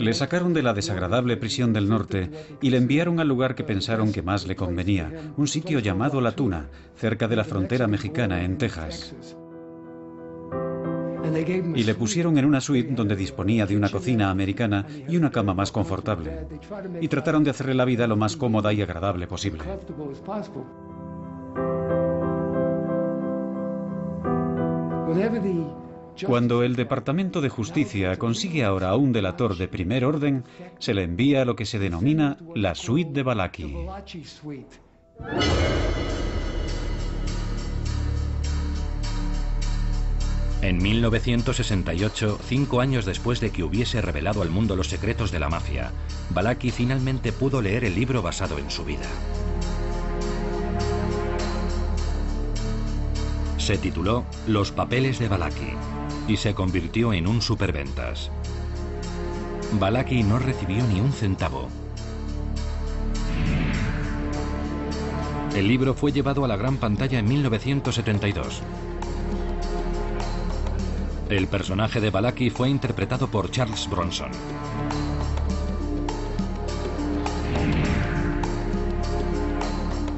Le 0.00 0.12
sacaron 0.12 0.52
de 0.52 0.64
la 0.64 0.74
desagradable 0.74 1.36
prisión 1.36 1.72
del 1.72 1.88
norte 1.88 2.30
y 2.60 2.70
le 2.70 2.78
enviaron 2.78 3.20
al 3.20 3.28
lugar 3.28 3.54
que 3.54 3.62
pensaron 3.62 4.10
que 4.10 4.22
más 4.22 4.44
le 4.44 4.56
convenía, 4.56 5.32
un 5.36 5.46
sitio 5.46 5.78
llamado 5.78 6.20
La 6.20 6.32
Tuna, 6.32 6.66
cerca 6.96 7.28
de 7.28 7.36
la 7.36 7.44
frontera 7.44 7.86
mexicana 7.86 8.42
en 8.42 8.58
Texas. 8.58 9.14
Y 11.74 11.82
le 11.84 11.94
pusieron 11.94 12.38
en 12.38 12.44
una 12.44 12.60
suite 12.60 12.92
donde 12.92 13.16
disponía 13.16 13.66
de 13.66 13.76
una 13.76 13.88
cocina 13.88 14.30
americana 14.30 14.86
y 15.08 15.16
una 15.16 15.30
cama 15.30 15.54
más 15.54 15.72
confortable. 15.72 16.46
Y 17.00 17.08
trataron 17.08 17.44
de 17.44 17.50
hacerle 17.50 17.74
la 17.74 17.84
vida 17.84 18.06
lo 18.06 18.16
más 18.16 18.36
cómoda 18.36 18.72
y 18.72 18.82
agradable 18.82 19.26
posible. 19.26 19.62
Cuando 26.26 26.62
el 26.62 26.76
Departamento 26.76 27.40
de 27.40 27.48
Justicia 27.48 28.16
consigue 28.16 28.64
ahora 28.64 28.90
a 28.90 28.96
un 28.96 29.12
delator 29.12 29.56
de 29.56 29.68
primer 29.68 30.04
orden, 30.04 30.44
se 30.78 30.94
le 30.94 31.02
envía 31.02 31.44
lo 31.44 31.56
que 31.56 31.64
se 31.64 31.78
denomina 31.78 32.36
la 32.54 32.74
suite 32.74 33.12
de 33.12 33.22
Balaki. 33.22 33.74
En 40.62 40.76
1968, 40.76 42.38
cinco 42.46 42.82
años 42.82 43.06
después 43.06 43.40
de 43.40 43.50
que 43.50 43.62
hubiese 43.62 44.02
revelado 44.02 44.42
al 44.42 44.50
mundo 44.50 44.76
los 44.76 44.88
secretos 44.88 45.30
de 45.30 45.38
la 45.38 45.48
mafia, 45.48 45.90
Balaki 46.30 46.70
finalmente 46.70 47.32
pudo 47.32 47.62
leer 47.62 47.84
el 47.84 47.94
libro 47.94 48.20
basado 48.20 48.58
en 48.58 48.70
su 48.70 48.84
vida. 48.84 49.06
Se 53.56 53.78
tituló 53.78 54.24
Los 54.46 54.70
papeles 54.70 55.18
de 55.18 55.28
Balaki 55.28 55.72
y 56.28 56.36
se 56.36 56.52
convirtió 56.52 57.14
en 57.14 57.26
un 57.26 57.40
superventas. 57.40 58.30
Balaki 59.78 60.22
no 60.22 60.38
recibió 60.38 60.84
ni 60.86 61.00
un 61.00 61.12
centavo. 61.12 61.68
El 65.54 65.68
libro 65.68 65.94
fue 65.94 66.12
llevado 66.12 66.44
a 66.44 66.48
la 66.48 66.56
gran 66.56 66.76
pantalla 66.76 67.18
en 67.18 67.28
1972. 67.28 68.62
El 71.30 71.46
personaje 71.46 72.00
de 72.00 72.10
Balaki 72.10 72.50
fue 72.50 72.68
interpretado 72.68 73.28
por 73.28 73.52
Charles 73.52 73.88
Bronson. 73.88 74.32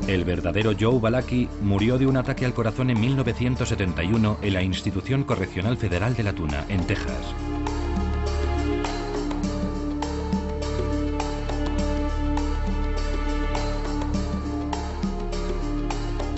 El 0.09 0.25
verdadero 0.25 0.73
Joe 0.79 0.99
Balaki 0.99 1.51
murió 1.61 1.99
de 1.99 2.07
un 2.07 2.17
ataque 2.17 2.47
al 2.47 2.55
corazón 2.55 2.89
en 2.89 2.99
1971 2.99 4.39
en 4.41 4.55
la 4.55 4.63
Institución 4.63 5.25
Correccional 5.25 5.77
Federal 5.77 6.17
de 6.17 6.23
la 6.23 6.33
Tuna, 6.33 6.65
en 6.71 6.87
Texas. 6.87 7.35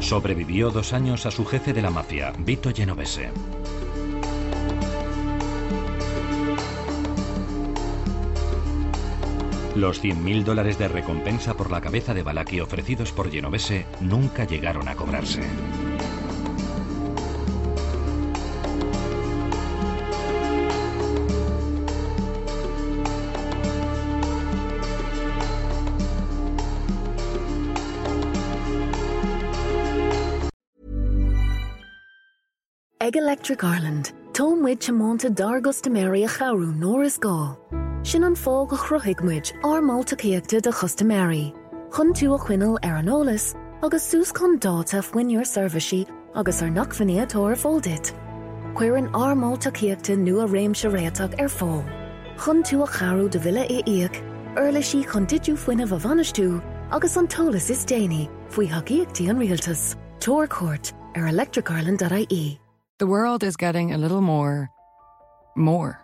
Sobrevivió 0.00 0.70
dos 0.70 0.92
años 0.92 1.26
a 1.26 1.30
su 1.30 1.44
jefe 1.44 1.72
de 1.72 1.80
la 1.80 1.90
mafia, 1.90 2.32
Vito 2.40 2.72
Genovese. 2.74 3.30
Los 9.74 10.00
100.000 10.00 10.44
dólares 10.44 10.78
de 10.78 10.86
recompensa 10.86 11.54
por 11.54 11.70
la 11.70 11.80
cabeza 11.80 12.14
de 12.14 12.22
Balaki 12.22 12.60
ofrecidos 12.60 13.10
por 13.10 13.30
Genovese 13.30 13.86
nunca 14.00 14.44
llegaron 14.44 14.88
a 14.88 14.94
cobrarse. 14.94 15.42
Eg 33.00 33.16
Electric 33.16 33.62
Ireland, 33.62 34.14
Tom 34.32 34.64
Wid 34.64 34.78
Chamonta 34.78 35.28
Dargus 35.28 35.82
de 35.82 35.90
Mary 35.90 36.24
a 36.24 36.28
Charu 36.28 36.72
Norris 36.72 37.18
Gall. 37.20 37.83
Sin 38.04 38.24
an 38.24 38.34
a 38.70 38.76
chruthigmuid 38.76 39.50
ar 39.64 39.80
de. 41.00 41.54
Chn 41.88 42.12
tú 42.12 42.34
a 42.34 42.38
ar 42.82 42.96
an 42.96 43.06
ólas 43.06 43.54
agus 43.82 44.04
sús 44.06 44.30
chun 44.30 44.58
agus 46.34 46.60
ar 46.60 46.68
fóldit. 47.56 48.12
Cuir 48.74 48.96
an 48.96 49.08
nu 50.22 50.40
a 50.40 50.46
réimse 50.46 50.84
réach 50.84 51.20
ar. 51.48 51.82
Chn 52.36 52.62
tú 52.62 52.82
a 52.84 52.86
charú 52.86 53.30
de 53.30 53.38
vile 53.38 53.66
é 53.66 53.82
chun 55.02 55.26
foioine 55.56 55.88
agus 56.92 57.16
is 57.70 57.86
déine 57.86 58.28
faoi 58.50 58.68
haíochttaí 58.68 59.30
an 59.30 59.38
rialtas. 59.38 59.96
Torcourt 60.20 60.92
ar 61.16 61.24
electricireland.ie. 61.24 62.60
The 62.98 63.06
world 63.06 63.42
is 63.42 63.56
getting 63.56 63.94
a 63.94 63.98
little 63.98 64.20
more. 64.20 64.68
more. 65.56 66.03